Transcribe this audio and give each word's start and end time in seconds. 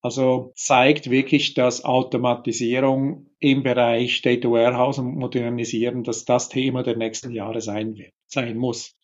Also 0.00 0.52
zeigt 0.54 1.10
wirklich, 1.10 1.54
dass 1.54 1.84
Automatisierung 1.84 3.26
im 3.40 3.64
Bereich 3.64 4.22
Data 4.22 4.48
Warehouse 4.48 5.00
und 5.00 5.16
Modernisieren, 5.16 6.04
dass 6.04 6.24
das 6.24 6.48
Thema 6.48 6.84
der 6.84 6.96
nächsten 6.96 7.32
Jahre 7.32 7.60
sein 7.60 7.96
wird, 7.96 8.12
sein 8.26 8.56
muss. 8.56 8.94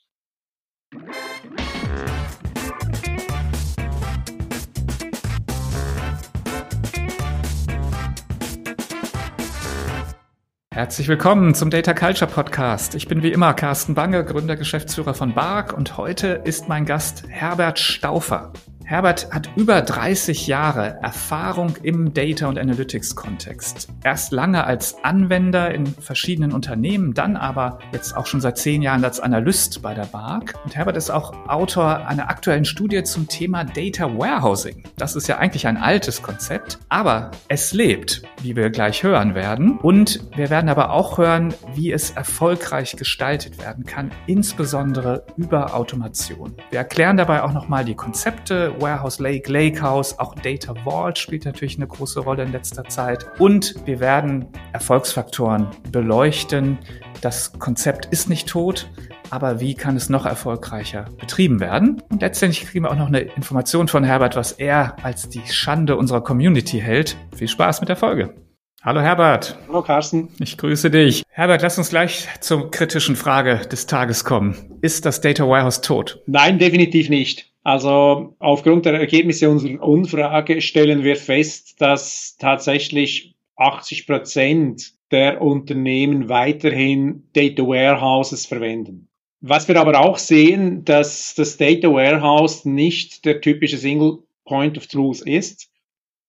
Herzlich 10.71 11.09
willkommen 11.09 11.55
zum 11.57 11.71
Data 11.71 11.93
Culture 11.93 12.31
Podcast. 12.31 12.95
Ich 12.95 13.09
bin 13.09 13.25
wie 13.25 13.33
immer 13.33 13.55
Carsten 13.55 13.95
Bange, 13.95 14.25
Gründer, 14.25 14.55
Geschäftsführer 14.55 15.15
von 15.15 15.35
BARC 15.35 15.77
und 15.77 15.97
heute 15.97 16.43
ist 16.45 16.69
mein 16.69 16.85
Gast 16.85 17.25
Herbert 17.29 17.81
Stauffer. 17.81 18.53
Herbert 18.87 19.33
hat 19.33 19.49
über 19.57 19.81
30 19.81 20.47
Jahre 20.47 20.99
Erfahrung 21.01 21.77
im 21.83 22.13
Data- 22.13 22.49
und 22.49 22.59
Analytics-Kontext. 22.59 23.89
Erst 24.05 24.31
lange 24.31 24.65
als 24.65 25.03
Anwender 25.03 25.75
in 25.75 25.87
verschiedenen 25.87 26.53
Unternehmen, 26.53 27.15
dann 27.15 27.39
aber 27.39 27.79
jetzt 27.93 28.15
auch 28.15 28.27
schon 28.27 28.43
seit 28.43 28.59
zehn 28.59 28.83
Jahren 28.83 29.03
als 29.03 29.21
Analyst 29.21 29.81
bei 29.81 29.95
der 29.95 30.05
BARC. 30.05 30.55
Und 30.65 30.77
Herbert 30.77 30.99
ist 30.99 31.09
auch 31.09 31.49
Autor 31.49 32.07
einer 32.07 32.29
aktuellen 32.29 32.67
Studie 32.67 33.03
zum 33.05 33.27
Thema 33.27 33.65
Data 33.65 34.19
Warehousing. 34.19 34.85
Das 34.99 35.17
ist 35.17 35.29
ja 35.29 35.39
eigentlich 35.39 35.67
ein 35.67 35.79
altes 35.79 36.21
Konzept, 36.21 36.79
aber 36.91 37.31
es 37.49 37.73
lebt, 37.73 38.23
wie 38.43 38.55
wir 38.55 38.69
gleich 38.69 39.03
hören 39.03 39.35
werden. 39.35 39.79
Und 39.79 40.21
wir 40.37 40.51
werden 40.51 40.69
aber 40.69 40.91
auch 40.91 41.17
hören, 41.17 41.55
wie 41.75 41.91
es 41.91 42.11
erfolgreich 42.11 42.97
gestaltet 42.97 43.59
werden 43.59 43.87
kann, 43.87 44.11
insbesondere 44.27 45.25
über 45.39 45.75
Automation. 45.75 46.55
Wir 46.69 46.81
erklären 46.81 47.17
dabei 47.17 47.43
auch 47.43 47.55
nochmal 47.55 47.87
die 47.87 47.95
Konzepte, 47.95 48.74
Warehouse 48.81 49.19
Lake, 49.19 49.51
Lakehouse, 49.51 50.19
auch 50.19 50.35
Data 50.35 50.75
Vault 50.85 51.19
spielt 51.19 51.45
natürlich 51.45 51.77
eine 51.77 51.87
große 51.87 52.21
Rolle 52.21 52.43
in 52.43 52.53
letzter 52.53 52.85
Zeit. 52.85 53.27
Und 53.39 53.75
wir 53.85 54.01
werden 54.01 54.47
Erfolgsfaktoren 54.73 55.69
beleuchten. 55.91 56.79
Das 57.21 57.59
Konzept 57.59 58.07
ist 58.07 58.29
nicht 58.29 58.49
tot, 58.49 58.89
aber 59.31 59.61
wie 59.61 59.75
kann 59.75 59.97
es 59.97 60.09
noch 60.09 60.27
erfolgreicher 60.27 61.07
betrieben 61.19 61.61
werden? 61.61 62.03
Und 62.11 62.23
letztendlich 62.23 62.67
kriegen 62.67 62.85
wir 62.85 62.91
auch 62.91 62.97
noch 62.97 63.09
eine 63.09 63.21
Information 63.21 63.89
von 63.89 64.05
Herbert, 64.05 64.37
was 64.37 64.53
er 64.53 64.97
als 65.03 65.29
die 65.29 65.43
Schande 65.47 65.97
unserer 65.97 66.23
Community 66.23 66.81
hält. 66.81 67.17
Viel 67.37 67.49
Spaß 67.49 67.81
mit 67.81 67.89
der 67.89 67.97
Folge. 67.97 68.35
Hallo 68.83 69.01
Herbert. 69.01 69.57
Hallo 69.67 69.81
Carsten. 69.81 70.29
Ich 70.41 70.59
grüße 70.59 70.91
dich. 70.91 71.23
Herbert, 71.31 71.63
lass 71.63 71.79
uns 71.79 71.89
gleich 71.89 72.29
zur 72.41 72.71
kritischen 72.71 73.17
Frage 73.17 73.67
des 73.67 73.87
Tages 73.87 74.25
kommen. 74.25 74.79
Ist 74.83 75.07
das 75.07 75.23
Data 75.23 75.49
Warehouse 75.49 75.81
tot? 75.81 76.23
Nein, 76.27 76.59
definitiv 76.59 77.09
nicht. 77.09 77.54
Also 77.65 78.37
aufgrund 78.41 78.85
der 78.85 78.93
Ergebnisse 78.93 79.49
unserer 79.49 79.83
Umfrage 79.83 80.61
stellen 80.61 81.03
wir 81.03 81.17
fest, 81.17 81.81
dass 81.81 82.37
tatsächlich 82.39 83.35
80 83.57 84.07
Prozent 84.07 84.93
der 85.11 85.41
Unternehmen 85.41 86.29
weiterhin 86.29 87.25
Data 87.33 87.63
Warehouses 87.63 88.45
verwenden. 88.45 89.09
Was 89.41 89.67
wir 89.67 89.81
aber 89.81 90.01
auch 90.01 90.19
sehen, 90.19 90.85
dass 90.85 91.35
das 91.35 91.57
Data 91.57 91.89
Warehouse 91.89 92.67
nicht 92.67 93.25
der 93.25 93.41
typische 93.41 93.79
Single 93.79 94.19
Point 94.45 94.77
of 94.77 94.87
Truth 94.87 95.23
ist. 95.23 95.71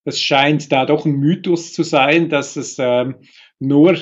Es 0.04 0.20
scheint 0.20 0.72
da 0.72 0.86
doch 0.86 1.04
ein 1.04 1.18
Mythos 1.18 1.74
zu 1.74 1.82
sein, 1.82 2.30
dass 2.30 2.56
es 2.56 2.78
ähm, 2.78 3.16
nur 3.58 3.98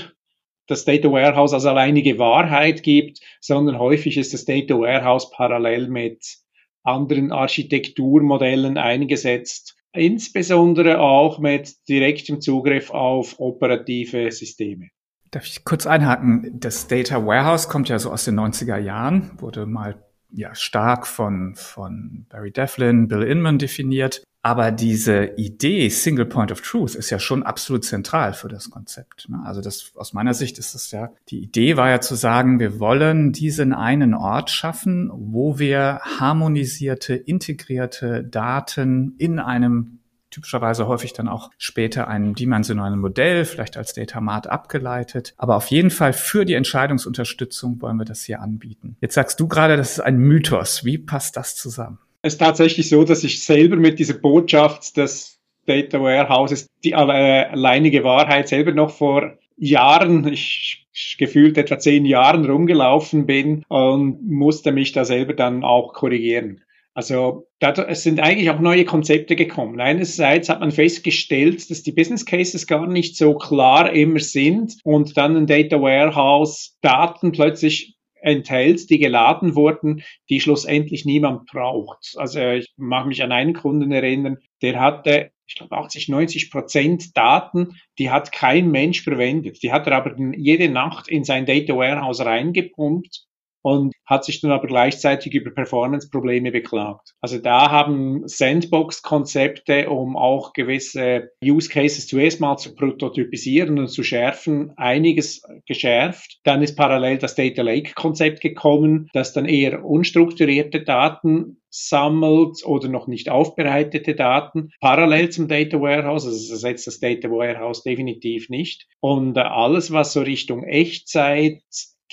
das 0.69 0.85
Data 0.85 1.11
Warehouse 1.11 1.53
als 1.53 1.65
alleinige 1.65 2.19
Wahrheit 2.19 2.83
gibt, 2.83 3.21
sondern 3.41 3.79
häufig 3.79 4.17
ist 4.19 4.35
das 4.35 4.45
Data 4.45 4.75
Warehouse 4.75 5.31
parallel 5.31 5.89
mit 5.89 6.44
anderen 6.85 7.33
Architekturmodellen 7.33 8.79
eingesetzt, 8.79 9.77
insbesondere 9.93 11.01
auch 11.01 11.39
mit 11.39 11.89
direktem 11.89 12.41
Zugriff 12.41 12.91
auf 12.91 13.41
operative 13.41 14.31
Systeme. 14.31 14.89
Darf 15.31 15.47
ich 15.47 15.65
kurz 15.65 15.87
einhaken? 15.87 16.61
Das 16.61 16.87
Data 16.87 17.27
Warehouse 17.27 17.69
kommt 17.69 17.89
ja 17.89 17.99
so 17.99 18.13
aus 18.13 18.25
den 18.25 18.39
90er 18.39 18.79
Jahren, 18.79 19.33
wurde 19.41 19.67
mal 19.67 20.05
ja 20.31 20.55
stark 20.55 21.07
von, 21.07 21.55
von 21.57 22.27
Barry 22.29 22.53
Devlin, 22.53 23.09
Bill 23.09 23.23
Inman 23.23 23.59
definiert. 23.59 24.23
Aber 24.45 24.73
diese 24.73 25.25
Idee 25.39 25.89
Single 25.89 26.27
Point 26.27 26.53
of 26.53 26.61
Truth 26.61 26.95
ist 26.97 27.09
ja 27.09 27.19
schon 27.19 27.43
absolut 27.43 27.83
zentral 27.83 28.35
für 28.35 28.49
das 28.49 28.69
Konzept. 28.69 29.27
Ne? 29.31 29.41
Also 29.43 29.63
das, 29.63 29.93
aus 29.95 30.13
meiner 30.13 30.35
Sicht 30.35 30.59
ist 30.59 30.75
das 30.75 30.91
ja, 30.91 31.11
die 31.31 31.43
Idee 31.43 31.79
war 31.79 31.89
ja 31.89 32.03
zu 32.03 32.15
sagen, 32.15 32.61
wir 32.61 32.79
wollen 32.79 33.33
diesen 33.33 33.73
einen 33.73 34.13
Ort 34.13 34.51
schaffen, 34.51 35.11
wo 35.15 35.59
wir 35.59 36.01
harmonisierte, 36.19 37.15
integrierte 37.15 38.23
Daten 38.23 39.15
in 39.17 39.39
einem 39.39 40.01
typischerweise 40.29 40.89
häufig 40.89 41.15
dann 41.15 41.29
auch 41.29 41.51
später 41.57 42.09
einem 42.09 42.35
dimensionalen 42.35 42.99
Modell, 42.99 43.47
vielleicht 43.47 43.79
als 43.79 43.95
Data 43.95 44.21
Mart 44.21 44.47
abgeleitet. 44.47 45.33
Aber 45.39 45.57
auf 45.57 45.69
jeden 45.69 45.91
Fall 45.91 46.13
für 46.13 46.45
die 46.45 46.55
Entscheidungsunterstützung 46.55 47.81
wollen 47.81 47.97
wir 47.97 48.05
das 48.05 48.25
hier 48.25 48.43
anbieten. 48.43 48.99
Jetzt 49.01 49.15
sagst 49.15 49.41
du 49.41 49.49
gerade, 49.49 49.79
das 49.79 49.93
ist 49.93 50.01
ein 50.01 50.19
Mythos. 50.19 50.85
Wie 50.85 50.99
passt 50.99 51.39
das 51.39 51.57
zusammen? 51.57 51.99
Es 52.25 52.33
ist 52.33 52.39
tatsächlich 52.39 52.89
so, 52.89 53.05
dass 53.05 53.23
ich 53.23 53.43
selber 53.43 53.77
mit 53.77 53.99
dieser 53.99 54.15
Botschaft 54.15 54.97
des 54.97 55.39
Data 55.67 56.01
Warehouses 56.01 56.71
die 56.83 56.95
alleinige 56.95 58.03
Wahrheit 58.03 58.49
selber 58.49 58.73
noch 58.73 58.89
vor 58.89 59.35
Jahren, 59.59 60.27
ich 60.33 60.87
gefühlt 61.19 61.59
etwa 61.59 61.79
zehn 61.79 62.07
Jahren 62.07 62.47
rumgelaufen 62.47 63.27
bin 63.27 63.63
und 63.69 64.27
musste 64.27 64.73
mich 64.73 64.93
da 64.93 65.05
selber 65.05 65.35
dann 65.35 65.65
auch 65.65 65.93
korrigieren. 65.93 66.63
Also 66.95 67.47
es 67.61 68.05
sind 68.05 68.21
eigentlich 68.21 68.49
auch 68.49 68.61
neue 68.61 68.87
Konzepte 68.87 69.37
gekommen. 69.37 69.79
Einerseits 69.79 70.49
hat 70.49 70.61
man 70.61 70.71
festgestellt, 70.71 71.69
dass 71.71 71.83
die 71.83 71.93
Business 71.93 72.25
Cases 72.25 72.67
gar 72.67 72.87
nicht 72.87 73.19
so 73.19 73.35
klar 73.35 73.93
immer 73.93 74.21
sind 74.21 74.79
und 74.83 75.15
dann 75.19 75.37
ein 75.37 75.47
Data 75.47 75.79
Warehouse 75.79 76.79
Daten 76.81 77.33
plötzlich 77.33 77.94
enthält, 78.25 78.89
die 78.91 78.99
geladen 78.99 79.55
wurden, 79.55 80.03
die 80.31 80.41
schlussendlich 80.41 81.05
niemand 81.05 81.47
braucht. 81.47 82.15
Also 82.17 82.41
ich 82.41 82.73
mag 82.77 83.07
mich 83.07 83.23
an 83.23 83.33
einen 83.33 83.55
Kunden 83.55 83.93
erinnern, 83.93 84.39
der 84.63 84.81
hatte 84.81 85.31
ich 85.47 85.57
glaube 85.57 85.77
80, 85.77 86.09
90 86.09 86.51
Prozent 86.51 87.17
Daten, 87.17 87.79
die 87.99 88.11
hat 88.11 88.33
kein 88.33 88.71
Mensch 88.71 89.03
verwendet. 89.03 89.63
Die 89.63 89.73
hat 89.73 89.87
er 89.87 89.97
aber 89.97 90.17
jede 90.37 90.69
Nacht 90.69 91.09
in 91.09 91.25
sein 91.25 91.45
Data 91.45 91.77
Warehouse 91.77 92.25
reingepumpt 92.25 93.27
und 93.63 93.94
hat 94.07 94.25
sich 94.25 94.41
dann 94.41 94.51
aber 94.51 94.67
gleichzeitig 94.67 95.35
über 95.35 95.51
Performance-Probleme 95.51 96.53
beklagt. 96.53 97.15
Also 97.21 97.39
da 97.39 97.71
haben 97.71 98.23
Sandbox-Konzepte, 98.27 99.89
um 99.89 100.17
auch 100.17 100.53
gewisse 100.53 101.31
Use 101.43 101.69
Cases 101.69 102.07
zuerst 102.07 102.41
mal 102.41 102.57
zu 102.57 102.75
prototypisieren 102.75 103.79
und 103.79 103.89
zu 103.89 104.03
schärfen, 104.03 104.73
einiges 104.77 105.43
geschärft. 105.67 106.41
Dann 106.45 106.63
ist 106.63 106.77
parallel 106.77 107.19
das 107.19 107.35
Data 107.35 107.63
Lake-Konzept 107.63 108.41
gekommen, 108.41 109.09
das 109.13 109.33
dann 109.33 109.47
eher 109.47 109.85
unstrukturierte 109.85 110.83
Daten 110.83 111.59
sammelt 111.71 112.65
oder 112.65 112.89
noch 112.89 113.09
nicht 113.09 113.29
aufbereitete 113.29 114.15
Daten 114.15 114.71
parallel 114.81 115.31
zum 115.31 115.49
Data 115.49 115.81
Warehouse. 115.81 116.25
Also 116.25 116.39
das 116.39 116.51
ersetzt 116.51 116.87
das 116.87 117.01
Data 117.01 117.29
Warehouse 117.31 117.83
definitiv 117.83 118.49
nicht. 118.49 118.87
Und 119.01 119.37
alles, 119.37 119.93
was 119.93 120.13
so 120.13 120.21
Richtung 120.21 120.63
Echtzeit 120.63 121.63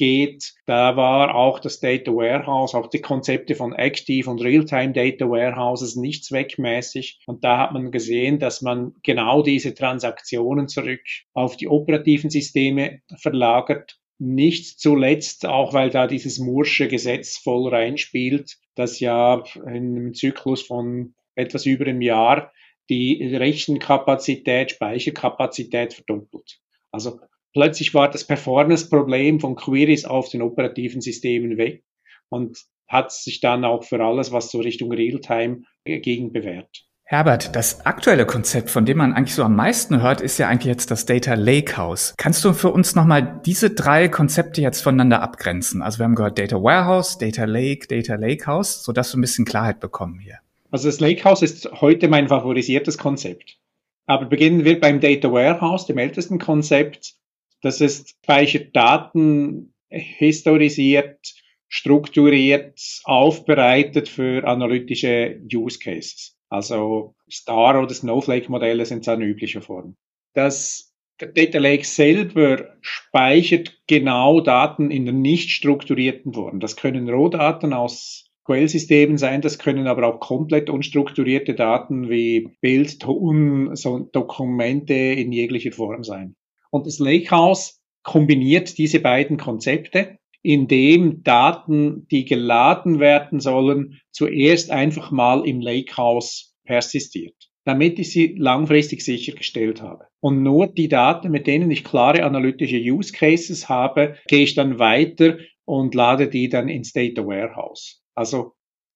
geht. 0.01 0.55
Da 0.65 0.97
war 0.97 1.35
auch 1.35 1.59
das 1.59 1.79
Data 1.79 2.11
Warehouse, 2.11 2.73
auch 2.73 2.87
die 2.87 3.01
Konzepte 3.01 3.53
von 3.53 3.71
Active 3.71 4.27
und 4.27 4.41
Realtime 4.41 4.93
Data 4.93 5.29
Warehouses 5.29 5.95
nicht 5.95 6.25
zweckmäßig. 6.25 7.21
Und 7.27 7.43
da 7.43 7.59
hat 7.59 7.71
man 7.71 7.91
gesehen, 7.91 8.39
dass 8.39 8.63
man 8.63 8.95
genau 9.03 9.43
diese 9.43 9.75
Transaktionen 9.75 10.67
zurück 10.67 11.01
auf 11.33 11.55
die 11.55 11.67
operativen 11.67 12.31
Systeme 12.31 13.01
verlagert. 13.15 13.99
Nicht 14.17 14.79
zuletzt 14.79 15.45
auch, 15.45 15.75
weil 15.75 15.91
da 15.91 16.07
dieses 16.07 16.39
Mursche 16.39 16.87
Gesetz 16.87 17.37
voll 17.37 17.69
reinspielt, 17.69 18.57
das 18.73 18.99
ja 18.99 19.43
in 19.55 19.67
einem 19.67 20.13
Zyklus 20.15 20.63
von 20.63 21.13
etwas 21.35 21.67
über 21.67 21.85
einem 21.85 22.01
Jahr 22.01 22.51
die 22.89 23.35
Rechenkapazität, 23.35 24.71
Speicherkapazität 24.71 25.93
verdoppelt. 25.93 26.59
Also 26.91 27.19
plötzlich 27.53 27.93
war 27.93 28.09
das 28.09 28.25
Performance-Problem 28.25 29.39
von 29.39 29.55
Queries 29.55 30.05
auf 30.05 30.29
den 30.29 30.41
operativen 30.41 31.01
Systemen 31.01 31.57
weg 31.57 31.83
und 32.29 32.57
hat 32.87 33.11
sich 33.11 33.39
dann 33.39 33.65
auch 33.65 33.83
für 33.83 34.03
alles, 34.03 34.31
was 34.31 34.51
so 34.51 34.59
Richtung 34.59 34.91
Realtime 34.91 35.61
gegen 35.85 36.31
bewährt. 36.33 36.85
Herbert, 37.11 37.57
das 37.57 37.85
aktuelle 37.85 38.25
Konzept, 38.25 38.69
von 38.69 38.85
dem 38.85 38.99
man 38.99 39.11
eigentlich 39.11 39.35
so 39.35 39.43
am 39.43 39.53
meisten 39.53 40.01
hört, 40.01 40.21
ist 40.21 40.37
ja 40.37 40.47
eigentlich 40.47 40.71
jetzt 40.71 40.91
das 40.91 41.05
Data 41.05 41.33
Lakehouse. 41.33 42.13
Kannst 42.15 42.45
du 42.45 42.53
für 42.53 42.69
uns 42.69 42.95
nochmal 42.95 43.41
diese 43.45 43.71
drei 43.71 44.07
Konzepte 44.07 44.61
jetzt 44.61 44.81
voneinander 44.81 45.21
abgrenzen? 45.21 45.81
Also 45.81 45.99
wir 45.99 46.05
haben 46.05 46.15
gehört 46.15 46.39
Data 46.39 46.55
Warehouse, 46.55 47.17
Data 47.17 47.43
Lake, 47.43 47.87
Data 47.87 48.15
Lakehouse, 48.15 48.85
sodass 48.85 49.13
wir 49.13 49.17
ein 49.17 49.21
bisschen 49.21 49.43
Klarheit 49.43 49.81
bekommen 49.81 50.19
hier. 50.19 50.37
Also 50.69 50.87
das 50.87 51.01
Lakehouse 51.01 51.41
ist 51.41 51.69
heute 51.81 52.07
mein 52.07 52.29
favorisiertes 52.29 52.97
Konzept. 52.97 53.57
Aber 54.05 54.27
beginnen 54.27 54.63
wir 54.63 54.79
beim 54.79 55.01
Data 55.01 55.29
Warehouse, 55.29 55.87
dem 55.87 55.97
ältesten 55.97 56.39
Konzept. 56.39 57.15
Das 57.61 57.81
ist 57.81 58.15
speichert 58.23 58.75
Daten 58.75 59.73
historisiert, 59.89 61.19
strukturiert, 61.67 62.79
aufbereitet 63.03 64.09
für 64.09 64.45
analytische 64.45 65.39
Use 65.53 65.79
Cases. 65.79 66.35
Also 66.49 67.15
Star- 67.29 67.81
oder 67.81 67.93
Snowflake-Modelle 67.93 68.85
sind 68.85 69.05
seine 69.05 69.25
übliche 69.25 69.61
Form. 69.61 69.95
Das 70.33 70.93
Data 71.17 71.59
Lake 71.59 71.85
selber 71.85 72.75
speichert 72.81 73.77
genau 73.87 74.41
Daten 74.41 74.89
in 74.91 75.05
der 75.05 75.13
nicht 75.13 75.51
strukturierten 75.51 76.33
Form. 76.33 76.59
Das 76.59 76.75
können 76.75 77.09
Rohdaten 77.09 77.73
aus 77.73 78.27
Quellsystemen 78.43 79.17
sein, 79.17 79.41
das 79.41 79.59
können 79.59 79.87
aber 79.87 80.07
auch 80.07 80.19
komplett 80.19 80.69
unstrukturierte 80.69 81.53
Daten 81.53 82.09
wie 82.09 82.49
Bild, 82.59 82.99
Ton, 82.99 83.75
so 83.75 83.99
Dokumente 83.99 84.93
in 84.93 85.31
jeglicher 85.31 85.71
Form 85.71 86.03
sein. 86.03 86.35
Und 86.71 86.87
das 86.87 86.99
Lakehouse 86.99 87.79
kombiniert 88.03 88.77
diese 88.77 88.99
beiden 88.99 89.37
Konzepte, 89.37 90.17
indem 90.41 91.21
Daten, 91.23 92.07
die 92.09 92.25
geladen 92.25 92.99
werden 92.99 93.39
sollen, 93.39 93.99
zuerst 94.11 94.71
einfach 94.71 95.11
mal 95.11 95.45
im 95.47 95.61
Lakehouse 95.61 96.55
persistiert, 96.65 97.35
damit 97.65 97.99
ich 97.99 98.11
sie 98.11 98.35
langfristig 98.37 99.03
sichergestellt 99.03 99.81
habe. 99.81 100.05
Und 100.19 100.41
nur 100.41 100.67
die 100.67 100.87
Daten, 100.87 101.29
mit 101.29 101.45
denen 101.45 101.69
ich 101.69 101.83
klare 101.83 102.23
analytische 102.23 102.77
Use 102.79 103.13
Cases 103.13 103.69
habe, 103.69 104.15
gehe 104.27 104.43
ich 104.43 104.55
dann 104.55 104.79
weiter 104.79 105.37
und 105.65 105.93
lade 105.93 106.27
die 106.27 106.49
dann 106.49 106.69
ins 106.69 106.91
Data 106.91 107.25
Warehouse. 107.25 108.01
Also 108.15 108.53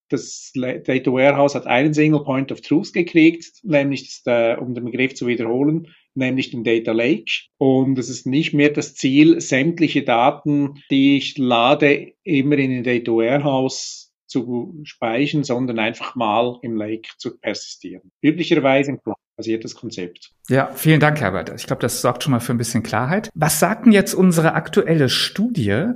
das 0.10 0.52
Data 0.56 1.12
Warehouse 1.12 1.56
hat 1.56 1.68
einen 1.68 1.94
Single 1.94 2.24
Point 2.24 2.52
of 2.52 2.62
Truth 2.62 2.94
gekriegt, 2.94 3.46
nämlich, 3.64 4.22
das, 4.24 4.60
um 4.60 4.74
den 4.74 4.86
Begriff 4.86 5.16
zu 5.16 5.28
wiederholen, 5.28 5.88
nämlich 6.16 6.52
den 6.52 6.64
Data 6.64 6.92
Lake. 6.92 7.32
Und 7.58 7.98
es 8.00 8.10
ist 8.10 8.26
nicht 8.26 8.54
mehr 8.54 8.70
das 8.70 8.96
Ziel, 8.96 9.42
sämtliche 9.42 10.04
Daten, 10.04 10.82
die 10.90 11.18
ich 11.18 11.38
lade, 11.38 12.14
immer 12.24 12.58
in 12.58 12.72
den 12.72 12.84
Data 12.84 13.12
Warehouse 13.12 14.14
zu 14.28 14.82
speichern, 14.84 15.44
sondern 15.44 15.80
einfach 15.80 16.16
mal 16.16 16.58
im 16.62 16.76
Lake 16.76 17.10
zu 17.18 17.38
persistieren. 17.38 18.12
Üblicherweise 18.22 18.92
im 18.92 19.02
Cloud 19.02 19.18
basiertes 19.38 19.76
Konzept. 19.76 20.32
Ja, 20.50 20.72
vielen 20.74 21.00
Dank, 21.00 21.20
Herbert. 21.20 21.52
Ich 21.56 21.68
glaube, 21.68 21.82
das 21.82 22.02
sorgt 22.02 22.24
schon 22.24 22.32
mal 22.32 22.40
für 22.40 22.54
ein 22.54 22.58
bisschen 22.58 22.84
Klarheit. 22.84 23.30
Was 23.34 23.60
sagt 23.60 23.86
denn 23.86 23.92
jetzt 23.92 24.14
unsere 24.14 24.54
aktuelle 24.54 25.10
Studie 25.10 25.88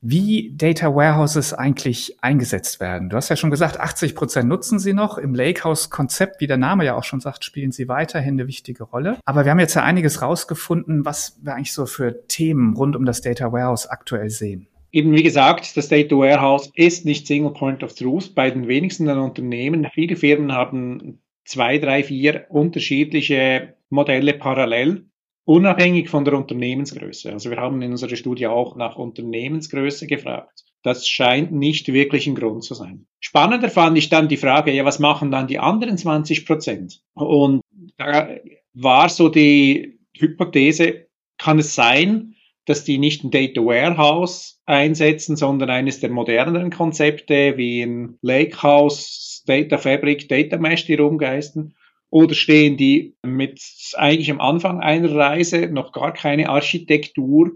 wie 0.00 0.52
Data 0.56 0.94
Warehouses 0.94 1.52
eigentlich 1.52 2.16
eingesetzt 2.22 2.80
werden. 2.80 3.08
Du 3.08 3.16
hast 3.16 3.28
ja 3.28 3.36
schon 3.36 3.50
gesagt, 3.50 3.80
80 3.80 4.14
Prozent 4.14 4.48
nutzen 4.48 4.78
sie 4.78 4.92
noch. 4.92 5.18
Im 5.18 5.34
Lakehouse-Konzept, 5.34 6.40
wie 6.40 6.46
der 6.46 6.56
Name 6.56 6.84
ja 6.84 6.94
auch 6.94 7.04
schon 7.04 7.20
sagt, 7.20 7.44
spielen 7.44 7.72
sie 7.72 7.88
weiterhin 7.88 8.34
eine 8.34 8.46
wichtige 8.46 8.84
Rolle. 8.84 9.18
Aber 9.24 9.44
wir 9.44 9.50
haben 9.50 9.60
jetzt 9.60 9.74
ja 9.74 9.82
einiges 9.82 10.22
rausgefunden, 10.22 11.04
was 11.04 11.38
wir 11.42 11.54
eigentlich 11.54 11.72
so 11.72 11.86
für 11.86 12.26
Themen 12.28 12.76
rund 12.76 12.94
um 12.94 13.04
das 13.04 13.20
Data 13.20 13.52
Warehouse 13.52 13.86
aktuell 13.86 14.30
sehen. 14.30 14.68
Eben 14.90 15.12
wie 15.12 15.22
gesagt, 15.22 15.76
das 15.76 15.88
Data 15.88 16.16
Warehouse 16.16 16.70
ist 16.74 17.04
nicht 17.04 17.26
Single 17.26 17.52
Point 17.52 17.82
of 17.82 17.94
Truth 17.94 18.34
bei 18.34 18.50
den 18.50 18.68
wenigsten 18.68 19.08
Unternehmen. 19.08 19.86
Viele 19.92 20.16
Firmen 20.16 20.52
haben 20.52 21.20
zwei, 21.44 21.78
drei, 21.78 22.04
vier 22.04 22.46
unterschiedliche 22.48 23.74
Modelle 23.90 24.34
parallel 24.34 25.06
unabhängig 25.48 26.10
von 26.10 26.26
der 26.26 26.34
Unternehmensgröße. 26.34 27.32
Also 27.32 27.48
wir 27.48 27.56
haben 27.56 27.80
in 27.80 27.92
unserer 27.92 28.16
Studie 28.16 28.46
auch 28.46 28.76
nach 28.76 28.96
Unternehmensgröße 28.96 30.06
gefragt. 30.06 30.64
Das 30.82 31.08
scheint 31.08 31.52
nicht 31.52 31.90
wirklich 31.90 32.26
ein 32.26 32.34
Grund 32.34 32.64
zu 32.64 32.74
sein. 32.74 33.06
Spannender 33.18 33.70
fand 33.70 33.96
ich 33.96 34.10
dann 34.10 34.28
die 34.28 34.36
Frage, 34.36 34.72
ja, 34.72 34.84
was 34.84 34.98
machen 34.98 35.30
dann 35.30 35.46
die 35.46 35.58
anderen 35.58 35.96
20 35.96 36.44
Prozent? 36.44 37.00
Und 37.14 37.62
da 37.96 38.28
war 38.74 39.08
so 39.08 39.30
die 39.30 39.98
Hypothese, 40.18 41.06
kann 41.38 41.58
es 41.58 41.74
sein, 41.74 42.34
dass 42.66 42.84
die 42.84 42.98
nicht 42.98 43.24
ein 43.24 43.30
Data 43.30 43.62
Warehouse 43.62 44.60
einsetzen, 44.66 45.34
sondern 45.36 45.70
eines 45.70 46.00
der 46.00 46.10
moderneren 46.10 46.68
Konzepte 46.68 47.56
wie 47.56 47.80
ein 47.80 48.18
Lakehouse, 48.20 49.44
Data 49.46 49.78
Fabric, 49.78 50.28
Data 50.28 50.58
Mesh, 50.58 50.84
die 50.84 50.94
rumgeisten 50.96 51.74
oder 52.10 52.34
stehen 52.34 52.76
die 52.76 53.14
mit 53.24 53.60
eigentlich 53.94 54.30
am 54.30 54.40
Anfang 54.40 54.80
einer 54.80 55.14
Reise 55.14 55.68
noch 55.68 55.92
gar 55.92 56.12
keine 56.12 56.48
Architektur 56.48 57.52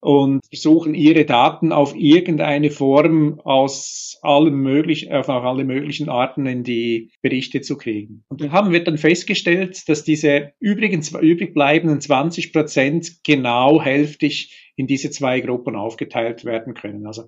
und 0.00 0.40
versuchen 0.48 0.94
ihre 0.94 1.24
Daten 1.24 1.72
auf 1.72 1.96
irgendeine 1.96 2.70
Form 2.70 3.40
aus 3.40 4.18
allen 4.22 4.54
möglichen, 4.54 5.12
auf 5.12 5.28
alle 5.28 5.64
möglichen 5.64 6.08
Arten 6.08 6.46
in 6.46 6.62
die 6.62 7.10
Berichte 7.20 7.62
zu 7.62 7.76
kriegen. 7.76 8.24
Und 8.28 8.40
dann 8.40 8.52
haben 8.52 8.72
wir 8.72 8.84
dann 8.84 8.98
festgestellt, 8.98 9.88
dass 9.88 10.04
diese 10.04 10.52
übrigen, 10.60 11.02
übrig 11.20 11.52
bleibenden 11.52 12.00
20 12.00 12.52
Prozent 12.52 13.24
genau 13.24 13.80
hälftig 13.80 14.72
in 14.76 14.86
diese 14.86 15.10
zwei 15.10 15.40
Gruppen 15.40 15.74
aufgeteilt 15.74 16.44
werden 16.44 16.74
können. 16.74 17.06
Also 17.06 17.24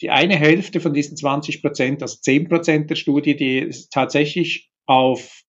die 0.00 0.10
eine 0.10 0.36
Hälfte 0.36 0.80
von 0.80 0.94
diesen 0.94 1.16
20 1.16 1.60
Prozent, 1.60 2.02
also 2.02 2.16
10 2.20 2.48
Prozent 2.48 2.88
der 2.88 2.96
Studie, 2.96 3.36
die 3.36 3.70
tatsächlich 3.90 4.70
auf 4.86 5.42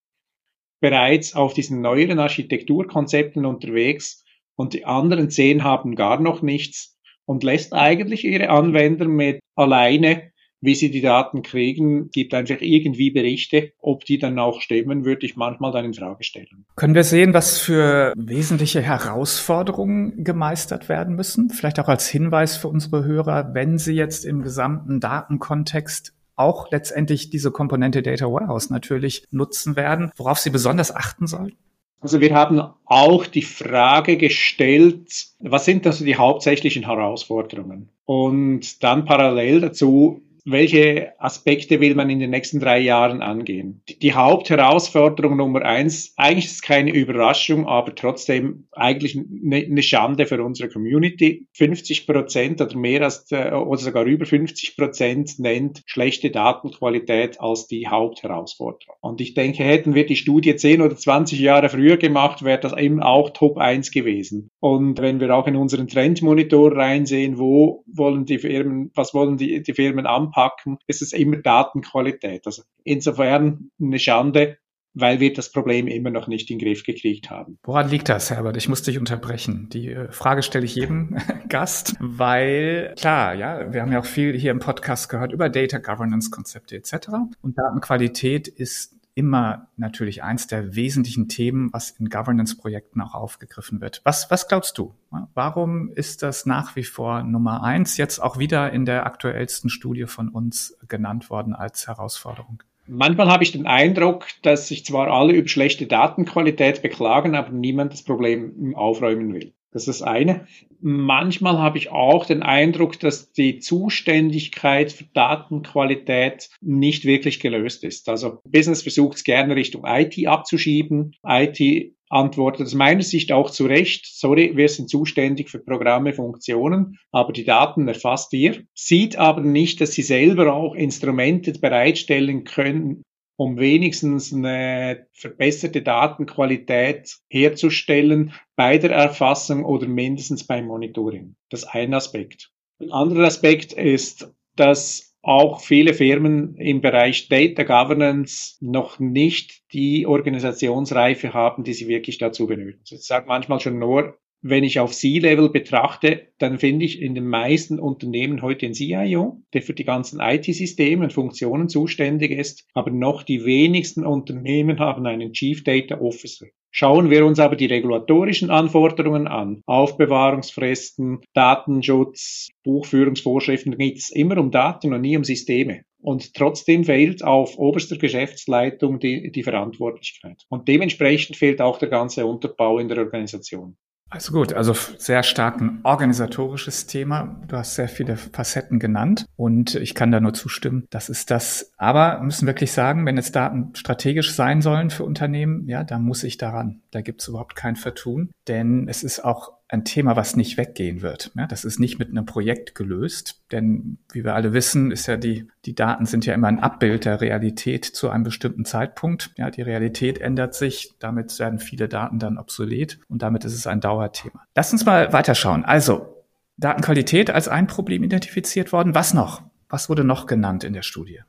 bereits 0.79 1.35
auf 1.35 1.53
diesen 1.53 1.81
neueren 1.81 2.19
Architekturkonzepten 2.19 3.45
unterwegs 3.45 4.23
und 4.55 4.73
die 4.73 4.85
anderen 4.85 5.29
zehn 5.29 5.63
haben 5.63 5.95
gar 5.95 6.19
noch 6.19 6.41
nichts 6.41 6.97
und 7.25 7.43
lässt 7.43 7.73
eigentlich 7.73 8.25
ihre 8.25 8.49
Anwender 8.49 9.07
mit 9.07 9.39
alleine, 9.55 10.31
wie 10.61 10.75
sie 10.75 10.91
die 10.91 11.01
Daten 11.01 11.41
kriegen, 11.41 12.09
gibt 12.09 12.33
einfach 12.33 12.57
irgendwie 12.59 13.11
Berichte. 13.11 13.71
Ob 13.79 14.03
die 14.03 14.17
dann 14.17 14.37
auch 14.39 14.61
stimmen, 14.61 15.05
würde 15.05 15.25
ich 15.25 15.35
manchmal 15.37 15.71
dann 15.71 15.85
in 15.85 15.93
Frage 15.93 16.23
stellen. 16.23 16.65
Können 16.75 16.95
wir 16.95 17.03
sehen, 17.03 17.33
was 17.33 17.59
für 17.59 18.13
wesentliche 18.17 18.81
Herausforderungen 18.81 20.23
gemeistert 20.23 20.89
werden 20.89 21.15
müssen? 21.15 21.49
Vielleicht 21.49 21.79
auch 21.79 21.87
als 21.87 22.09
Hinweis 22.09 22.57
für 22.57 22.67
unsere 22.67 23.05
Hörer, 23.05 23.53
wenn 23.53 23.77
sie 23.77 23.93
jetzt 23.93 24.25
im 24.25 24.41
gesamten 24.41 24.99
Datenkontext 24.99 26.13
auch 26.39 26.71
letztendlich 26.71 27.29
diese 27.29 27.51
Komponente 27.51 28.01
Data 28.01 28.25
Warehouse 28.25 28.69
natürlich 28.69 29.25
nutzen 29.31 29.75
werden, 29.75 30.11
worauf 30.15 30.39
Sie 30.39 30.49
besonders 30.49 30.95
achten 30.95 31.27
sollten? 31.27 31.57
Also 32.01 32.21
wir 32.21 32.33
haben 32.33 32.61
auch 32.85 33.25
die 33.25 33.41
Frage 33.41 34.15
gestellt, 34.15 35.27
was 35.39 35.65
sind 35.65 35.85
also 35.85 36.05
die 36.05 36.15
hauptsächlichen 36.15 36.85
Herausforderungen? 36.85 37.89
Und 38.05 38.83
dann 38.83 39.03
parallel 39.03 39.59
dazu, 39.59 40.21
welche 40.51 41.13
Aspekte 41.19 41.79
will 41.79 41.95
man 41.95 42.09
in 42.09 42.19
den 42.19 42.29
nächsten 42.29 42.59
drei 42.59 42.79
Jahren 42.79 43.21
angehen? 43.21 43.81
Die 44.01 44.13
Hauptherausforderung 44.13 45.37
Nummer 45.37 45.63
eins, 45.63 46.13
eigentlich 46.17 46.45
ist 46.45 46.53
es 46.53 46.61
keine 46.61 46.93
Überraschung, 46.93 47.67
aber 47.67 47.95
trotzdem 47.95 48.67
eigentlich 48.71 49.17
eine 49.17 49.83
Schande 49.83 50.25
für 50.25 50.43
unsere 50.43 50.69
Community. 50.69 51.47
50 51.53 52.07
Prozent 52.07 52.61
oder 52.61 52.77
mehr 52.77 53.03
als, 53.03 53.31
äh, 53.31 53.51
oder 53.51 53.79
sogar 53.79 54.05
über 54.05 54.25
50 54.25 54.75
Prozent 54.75 55.39
nennt 55.39 55.81
schlechte 55.85 56.31
Datenqualität 56.31 57.39
als 57.39 57.67
die 57.67 57.87
Hauptherausforderung. 57.87 58.95
Und 59.01 59.21
ich 59.21 59.33
denke, 59.33 59.63
hätten 59.63 59.95
wir 59.95 60.05
die 60.05 60.15
Studie 60.15 60.55
10 60.55 60.81
oder 60.81 60.95
20 60.95 61.39
Jahre 61.39 61.69
früher 61.69 61.97
gemacht, 61.97 62.43
wäre 62.43 62.59
das 62.59 62.75
eben 62.75 63.01
auch 63.01 63.31
Top 63.31 63.57
1 63.57 63.91
gewesen. 63.91 64.49
Und 64.59 64.99
wenn 64.99 65.19
wir 65.19 65.35
auch 65.35 65.47
in 65.47 65.55
unseren 65.55 65.87
Trendmonitor 65.87 66.75
reinsehen, 66.75 67.37
wo 67.37 67.83
wollen 67.87 68.25
die 68.25 68.39
Firmen, 68.39 68.91
was 68.95 69.13
wollen 69.13 69.37
die, 69.37 69.61
die 69.61 69.73
Firmen 69.73 70.05
anpassen, 70.05 70.38
anpacken, 70.39 70.77
ist 70.87 71.01
es 71.01 71.13
immer 71.13 71.37
Datenqualität. 71.37 72.45
Also 72.45 72.63
insofern 72.83 73.71
eine 73.81 73.99
Schande, 73.99 74.57
weil 74.93 75.19
wir 75.19 75.33
das 75.33 75.51
Problem 75.51 75.87
immer 75.87 76.09
noch 76.09 76.27
nicht 76.27 76.49
in 76.49 76.57
den 76.57 76.67
Griff 76.67 76.83
gekriegt 76.83 77.29
haben. 77.29 77.59
Woran 77.63 77.89
liegt 77.89 78.09
das, 78.09 78.31
Herbert? 78.31 78.57
Ich 78.57 78.67
muss 78.67 78.81
dich 78.81 78.97
unterbrechen. 78.97 79.69
Die 79.71 79.89
äh, 79.89 80.11
Frage 80.11 80.41
stelle 80.41 80.65
ich 80.65 80.75
jedem 80.75 81.17
Gast, 81.49 81.95
weil 81.99 82.95
klar, 82.97 83.35
ja, 83.35 83.71
wir 83.71 83.81
haben 83.81 83.91
ja 83.91 83.99
auch 83.99 84.05
viel 84.05 84.37
hier 84.37 84.51
im 84.51 84.59
Podcast 84.59 85.09
gehört 85.09 85.31
über 85.31 85.49
Data 85.49 85.77
Governance 85.77 86.31
Konzepte 86.31 86.75
etc. 86.75 87.09
Und 87.41 87.57
Datenqualität 87.57 88.47
ist 88.47 88.98
immer 89.19 89.67
natürlich 89.75 90.23
eins 90.23 90.47
der 90.47 90.77
wesentlichen 90.77 91.27
Themen, 91.27 91.73
was 91.73 91.91
in 91.91 92.07
Governance-Projekten 92.09 93.01
auch 93.01 93.13
aufgegriffen 93.13 93.81
wird. 93.81 93.99
Was, 94.05 94.31
was 94.31 94.47
glaubst 94.47 94.77
du? 94.77 94.95
Warum 95.33 95.91
ist 95.91 96.23
das 96.23 96.45
nach 96.45 96.77
wie 96.77 96.85
vor 96.85 97.23
Nummer 97.23 97.61
eins, 97.61 97.97
jetzt 97.97 98.19
auch 98.19 98.39
wieder 98.39 98.71
in 98.71 98.85
der 98.85 99.05
aktuellsten 99.05 99.69
Studie 99.69 100.05
von 100.05 100.29
uns 100.29 100.77
genannt 100.87 101.29
worden 101.29 101.53
als 101.53 101.85
Herausforderung? 101.87 102.63
Manchmal 102.87 103.29
habe 103.29 103.43
ich 103.43 103.51
den 103.51 103.67
Eindruck, 103.67 104.25
dass 104.41 104.69
sich 104.69 104.85
zwar 104.85 105.09
alle 105.09 105.33
über 105.33 105.49
schlechte 105.49 105.85
Datenqualität 105.85 106.81
beklagen, 106.81 107.35
aber 107.35 107.49
niemand 107.49 107.91
das 107.91 108.03
Problem 108.03 108.73
aufräumen 108.73 109.33
will. 109.33 109.53
Das 109.71 109.87
ist 109.87 110.01
das 110.01 110.07
eine. 110.07 110.47
Manchmal 110.81 111.59
habe 111.59 111.77
ich 111.77 111.91
auch 111.91 112.25
den 112.25 112.41
Eindruck, 112.41 112.99
dass 112.99 113.31
die 113.31 113.59
Zuständigkeit 113.59 114.91
für 114.91 115.05
Datenqualität 115.13 116.49
nicht 116.61 117.05
wirklich 117.05 117.39
gelöst 117.39 117.83
ist. 117.83 118.09
Also 118.09 118.39
Business 118.45 118.81
versucht 118.81 119.17
es 119.17 119.23
gerne 119.23 119.55
Richtung 119.55 119.83
IT 119.85 120.25
abzuschieben. 120.25 121.15
IT 121.23 121.93
antwortet 122.09 122.65
aus 122.65 122.73
meiner 122.73 123.03
Sicht 123.03 123.31
auch 123.31 123.51
zu 123.51 123.65
Recht, 123.65 124.07
sorry, 124.07 124.55
wir 124.55 124.67
sind 124.67 124.89
zuständig 124.89 125.49
für 125.49 125.59
Programme, 125.59 126.13
Funktionen, 126.13 126.97
aber 127.11 127.31
die 127.33 127.45
Daten 127.45 127.87
erfasst 127.87 128.33
ihr, 128.33 128.63
sieht 128.73 129.15
aber 129.17 129.41
nicht, 129.41 129.79
dass 129.79 129.91
sie 129.91 130.01
selber 130.01 130.53
auch 130.53 130.73
Instrumente 130.73 131.53
bereitstellen 131.53 132.45
können, 132.45 133.03
um 133.39 133.57
wenigstens 133.57 134.33
eine 134.33 135.07
verbesserte 135.13 135.81
Datenqualität 135.81 137.19
herzustellen 137.29 138.33
bei 138.57 138.77
der 138.77 138.91
Erfassung 138.91 139.63
oder 139.63 139.87
mindestens 139.87 140.45
beim 140.45 140.67
Monitoring. 140.67 141.37
Das 141.49 141.63
ist 141.63 141.69
ein 141.69 141.93
Aspekt. 141.93 142.51
Ein 142.81 142.91
anderer 142.91 143.25
Aspekt 143.25 143.71
ist, 143.71 144.29
dass 144.57 145.15
auch 145.21 145.61
viele 145.61 145.93
Firmen 145.93 146.55
im 146.57 146.81
Bereich 146.81 147.29
Data 147.29 147.63
Governance 147.63 148.57
noch 148.59 148.99
nicht 148.99 149.61
die 149.71 150.05
Organisationsreife 150.05 151.33
haben, 151.33 151.63
die 151.63 151.73
sie 151.73 151.87
wirklich 151.87 152.17
dazu 152.17 152.45
benötigen. 152.45 152.83
Ich 152.91 153.05
sage 153.05 153.27
manchmal 153.27 153.61
schon 153.61 153.79
nur, 153.79 154.17
wenn 154.41 154.63
ich 154.63 154.79
auf 154.79 154.93
C-Level 154.93 155.49
betrachte, 155.49 156.27
dann 156.37 156.59
finde 156.59 156.85
ich 156.85 157.01
in 157.01 157.13
den 157.13 157.27
meisten 157.27 157.79
Unternehmen 157.79 158.41
heute 158.41 158.65
einen 158.65 158.75
CIO, 158.75 159.41
der 159.53 159.61
für 159.61 159.73
die 159.73 159.83
ganzen 159.83 160.19
IT-Systeme 160.21 161.03
und 161.03 161.13
Funktionen 161.13 161.67
zuständig 161.67 162.31
ist, 162.31 162.65
aber 162.73 162.91
noch 162.91 163.23
die 163.23 163.43
wenigsten 163.43 164.05
Unternehmen 164.05 164.79
haben 164.79 165.05
einen 165.05 165.33
Chief 165.33 165.63
Data 165.63 165.99
Officer. 165.99 166.47
Schauen 166.71 167.09
wir 167.09 167.25
uns 167.25 167.39
aber 167.39 167.55
die 167.55 167.65
regulatorischen 167.65 168.51
Anforderungen 168.51 169.27
an. 169.27 169.63
Aufbewahrungsfristen, 169.65 171.21
Datenschutz, 171.33 172.49
Buchführungsvorschriften, 172.63 173.71
da 173.71 173.77
geht 173.77 173.97
es 173.97 174.09
immer 174.11 174.37
um 174.37 174.51
Daten 174.51 174.93
und 174.93 175.01
nie 175.01 175.17
um 175.17 175.23
Systeme. 175.23 175.81
Und 176.01 176.33
trotzdem 176.33 176.85
fehlt 176.85 177.23
auf 177.23 177.57
oberster 177.57 177.97
Geschäftsleitung 177.97 178.99
die, 178.99 179.31
die 179.31 179.43
Verantwortlichkeit. 179.43 180.43
Und 180.47 180.67
dementsprechend 180.67 181.35
fehlt 181.35 181.59
auch 181.59 181.79
der 181.79 181.89
ganze 181.89 182.25
Unterbau 182.25 182.79
in 182.79 182.87
der 182.87 182.99
Organisation. 182.99 183.75
Also 184.11 184.33
gut, 184.33 184.53
also 184.53 184.73
sehr 184.73 185.21
stark 185.21 185.61
ein 185.61 185.81
organisatorisches 185.83 186.87
Thema. 186.87 187.39
Du 187.47 187.55
hast 187.55 187.75
sehr 187.75 187.87
viele 187.87 188.17
Facetten 188.17 188.79
genannt 188.79 189.25
und 189.35 189.75
ich 189.75 189.93
kann 189.93 190.11
da 190.11 190.19
nur 190.19 190.33
zustimmen. 190.33 190.87
Das 190.89 191.09
ist 191.09 191.29
das. 191.29 191.71
Aber 191.77 192.19
müssen 192.21 192.47
wirklich 192.47 192.71
sagen, 192.71 193.05
wenn 193.05 193.17
jetzt 193.17 193.35
Daten 193.35 193.75
strategisch 193.75 194.33
sein 194.33 194.63
sollen 194.63 194.89
für 194.89 195.05
Unternehmen, 195.05 195.67
ja, 195.67 195.83
da 195.83 195.99
muss 195.99 196.23
ich 196.23 196.37
daran. 196.37 196.81
Da 196.89 197.01
gibt 197.01 197.21
es 197.21 197.27
überhaupt 197.27 197.55
kein 197.55 197.75
Vertun, 197.75 198.31
denn 198.47 198.87
es 198.87 199.03
ist 199.03 199.23
auch 199.23 199.58
ein 199.71 199.85
Thema, 199.85 200.15
was 200.15 200.35
nicht 200.35 200.57
weggehen 200.57 201.03
wird. 201.03 201.31
Ja, 201.37 201.45
das 201.45 201.63
ist 201.63 201.79
nicht 201.79 201.99
mit 201.99 202.09
einem 202.09 202.25
Projekt 202.25 202.73
gelöst, 202.73 203.43
denn 203.51 203.99
wie 204.11 204.23
wir 204.23 204.33
alle 204.33 204.51
wissen, 204.51 204.89
ist 204.91 205.05
ja 205.05 205.15
die, 205.15 205.47
die 205.65 205.75
Daten 205.75 206.07
sind 206.07 206.25
ja 206.25 206.33
immer 206.33 206.47
ein 206.47 206.59
Abbild 206.59 207.05
der 207.05 207.21
Realität 207.21 207.85
zu 207.85 208.09
einem 208.09 208.23
bestimmten 208.23 208.65
Zeitpunkt. 208.65 209.31
Ja, 209.37 209.51
die 209.51 209.61
Realität 209.61 210.19
ändert 210.19 210.55
sich, 210.55 210.95
damit 210.97 211.37
werden 211.37 211.59
viele 211.59 211.87
Daten 211.87 212.17
dann 212.17 212.39
obsolet 212.39 212.99
und 213.09 213.21
damit 213.21 213.45
ist 213.45 213.53
es 213.53 213.67
ein 213.67 213.79
Dauerthema. 213.79 214.43
Lass 214.55 214.73
uns 214.73 214.85
mal 214.85 215.13
weiterschauen. 215.13 215.63
Also, 215.63 216.15
Datenqualität 216.57 217.29
als 217.29 217.47
ein 217.47 217.67
Problem 217.67 218.03
identifiziert 218.03 218.73
worden. 218.73 218.95
Was 218.95 219.13
noch? 219.13 219.43
Was 219.69 219.87
wurde 219.87 220.03
noch 220.03 220.25
genannt 220.25 220.63
in 220.63 220.73
der 220.73 220.81
Studie? 220.81 221.19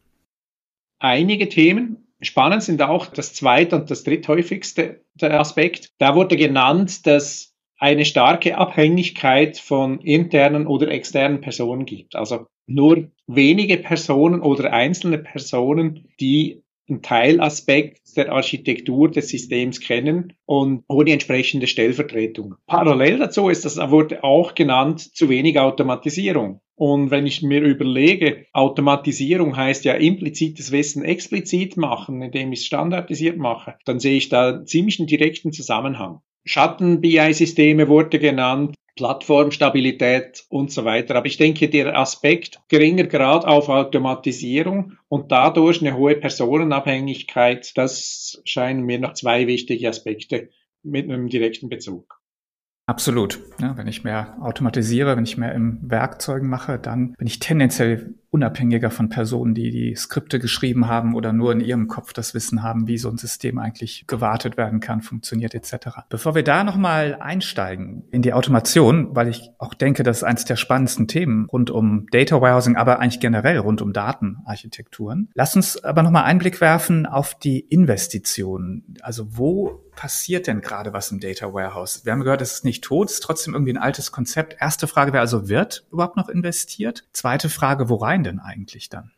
Einige 0.98 1.48
Themen. 1.50 2.06
Spannend 2.22 2.62
sind 2.62 2.82
auch 2.82 3.06
das 3.06 3.34
zweite 3.34 3.76
und 3.76 3.90
das 3.90 4.02
dritthäufigste 4.02 5.02
Aspekt. 5.20 5.90
Da 5.98 6.14
wurde 6.14 6.36
genannt, 6.36 7.06
dass 7.06 7.49
eine 7.80 8.04
starke 8.04 8.58
Abhängigkeit 8.58 9.58
von 9.58 10.00
internen 10.00 10.66
oder 10.66 10.88
externen 10.88 11.40
Personen 11.40 11.86
gibt. 11.86 12.14
Also 12.14 12.46
nur 12.66 13.10
wenige 13.26 13.78
Personen 13.78 14.42
oder 14.42 14.72
einzelne 14.72 15.18
Personen, 15.18 16.08
die 16.20 16.62
einen 16.90 17.02
Teilaspekt 17.02 18.16
der 18.16 18.32
Architektur 18.32 19.10
des 19.10 19.28
Systems 19.28 19.80
kennen 19.80 20.34
und 20.44 20.84
ohne 20.88 21.12
entsprechende 21.12 21.66
Stellvertretung. 21.66 22.56
Parallel 22.66 23.18
dazu 23.18 23.48
ist 23.48 23.64
das 23.64 23.78
wurde 23.78 24.24
auch 24.24 24.54
genannt 24.54 25.00
zu 25.00 25.28
wenig 25.28 25.58
Automatisierung. 25.58 26.60
Und 26.74 27.10
wenn 27.10 27.26
ich 27.26 27.42
mir 27.42 27.62
überlege, 27.62 28.46
Automatisierung 28.52 29.56
heißt 29.56 29.84
ja 29.84 29.94
implizites 29.94 30.72
Wissen 30.72 31.04
explizit 31.04 31.76
machen, 31.76 32.20
indem 32.22 32.52
ich 32.52 32.60
es 32.60 32.66
standardisiert 32.66 33.36
mache, 33.36 33.76
dann 33.84 34.00
sehe 34.00 34.16
ich 34.16 34.28
da 34.28 34.64
ziemlich 34.64 34.98
einen 34.98 35.06
direkten 35.06 35.52
Zusammenhang. 35.52 36.20
Schatten-BI-Systeme 36.44 37.88
wurde 37.88 38.18
genannt, 38.18 38.74
Plattformstabilität 38.96 40.44
und 40.48 40.70
so 40.70 40.84
weiter. 40.84 41.14
Aber 41.16 41.26
ich 41.26 41.36
denke, 41.36 41.68
der 41.68 41.96
Aspekt 41.98 42.60
geringer 42.68 43.04
Grad 43.04 43.46
auf 43.46 43.68
Automatisierung 43.68 44.98
und 45.08 45.32
dadurch 45.32 45.80
eine 45.80 45.96
hohe 45.96 46.16
Personenabhängigkeit, 46.16 47.76
das 47.76 48.42
scheinen 48.44 48.84
mir 48.84 48.98
noch 48.98 49.14
zwei 49.14 49.46
wichtige 49.46 49.88
Aspekte 49.88 50.50
mit 50.82 51.04
einem 51.04 51.28
direkten 51.28 51.68
Bezug. 51.68 52.20
Absolut. 52.86 53.38
Ja, 53.60 53.76
wenn 53.76 53.86
ich 53.86 54.02
mehr 54.02 54.36
automatisiere, 54.42 55.16
wenn 55.16 55.24
ich 55.24 55.38
mehr 55.38 55.54
im 55.54 55.78
Werkzeugen 55.82 56.48
mache, 56.48 56.78
dann 56.78 57.12
bin 57.12 57.26
ich 57.26 57.38
tendenziell 57.38 58.14
unabhängiger 58.30 58.90
von 58.90 59.08
Personen, 59.08 59.54
die 59.54 59.70
die 59.70 59.94
Skripte 59.96 60.38
geschrieben 60.38 60.86
haben 60.86 61.14
oder 61.14 61.32
nur 61.32 61.52
in 61.52 61.60
ihrem 61.60 61.88
Kopf 61.88 62.12
das 62.12 62.32
Wissen 62.32 62.62
haben, 62.62 62.86
wie 62.86 62.96
so 62.96 63.10
ein 63.10 63.18
System 63.18 63.58
eigentlich 63.58 64.04
gewartet 64.06 64.56
werden 64.56 64.80
kann, 64.80 65.00
funktioniert 65.00 65.54
etc. 65.54 66.04
Bevor 66.08 66.34
wir 66.34 66.44
da 66.44 66.62
nochmal 66.62 67.16
einsteigen 67.20 68.04
in 68.12 68.22
die 68.22 68.32
Automation, 68.32 69.16
weil 69.16 69.28
ich 69.28 69.50
auch 69.58 69.74
denke, 69.74 70.04
das 70.04 70.18
ist 70.18 70.24
eines 70.24 70.44
der 70.44 70.56
spannendsten 70.56 71.08
Themen 71.08 71.46
rund 71.46 71.70
um 71.70 72.06
Data 72.12 72.40
Warehousing, 72.40 72.76
aber 72.76 73.00
eigentlich 73.00 73.20
generell 73.20 73.58
rund 73.58 73.82
um 73.82 73.92
Datenarchitekturen. 73.92 75.30
Lass 75.34 75.56
uns 75.56 75.82
aber 75.82 76.02
nochmal 76.02 76.24
einen 76.24 76.38
Blick 76.38 76.60
werfen 76.60 77.06
auf 77.06 77.34
die 77.34 77.58
Investitionen. 77.58 78.94
Also 79.02 79.36
wo 79.36 79.82
passiert 80.00 80.46
denn 80.46 80.62
gerade 80.62 80.94
was 80.94 81.10
im 81.10 81.20
Data 81.20 81.52
Warehouse? 81.52 82.06
Wir 82.06 82.12
haben 82.12 82.22
gehört, 82.22 82.40
es 82.40 82.54
ist 82.54 82.64
nicht 82.64 82.82
tot, 82.82 83.08
es 83.08 83.14
ist 83.14 83.22
trotzdem 83.22 83.52
irgendwie 83.52 83.72
ein 83.72 83.76
altes 83.76 84.12
Konzept. 84.12 84.56
Erste 84.58 84.86
Frage 84.86 85.12
wäre 85.12 85.20
also, 85.20 85.48
wird 85.50 85.84
überhaupt 85.92 86.16
noch 86.16 86.30
investiert? 86.30 87.04
Zweite 87.12 87.50
Frage, 87.50 87.90
worein 87.90 88.19
sein 88.20 88.24
denn 88.24 88.40
eigentlich 88.40 88.88
dann? 88.88 89.12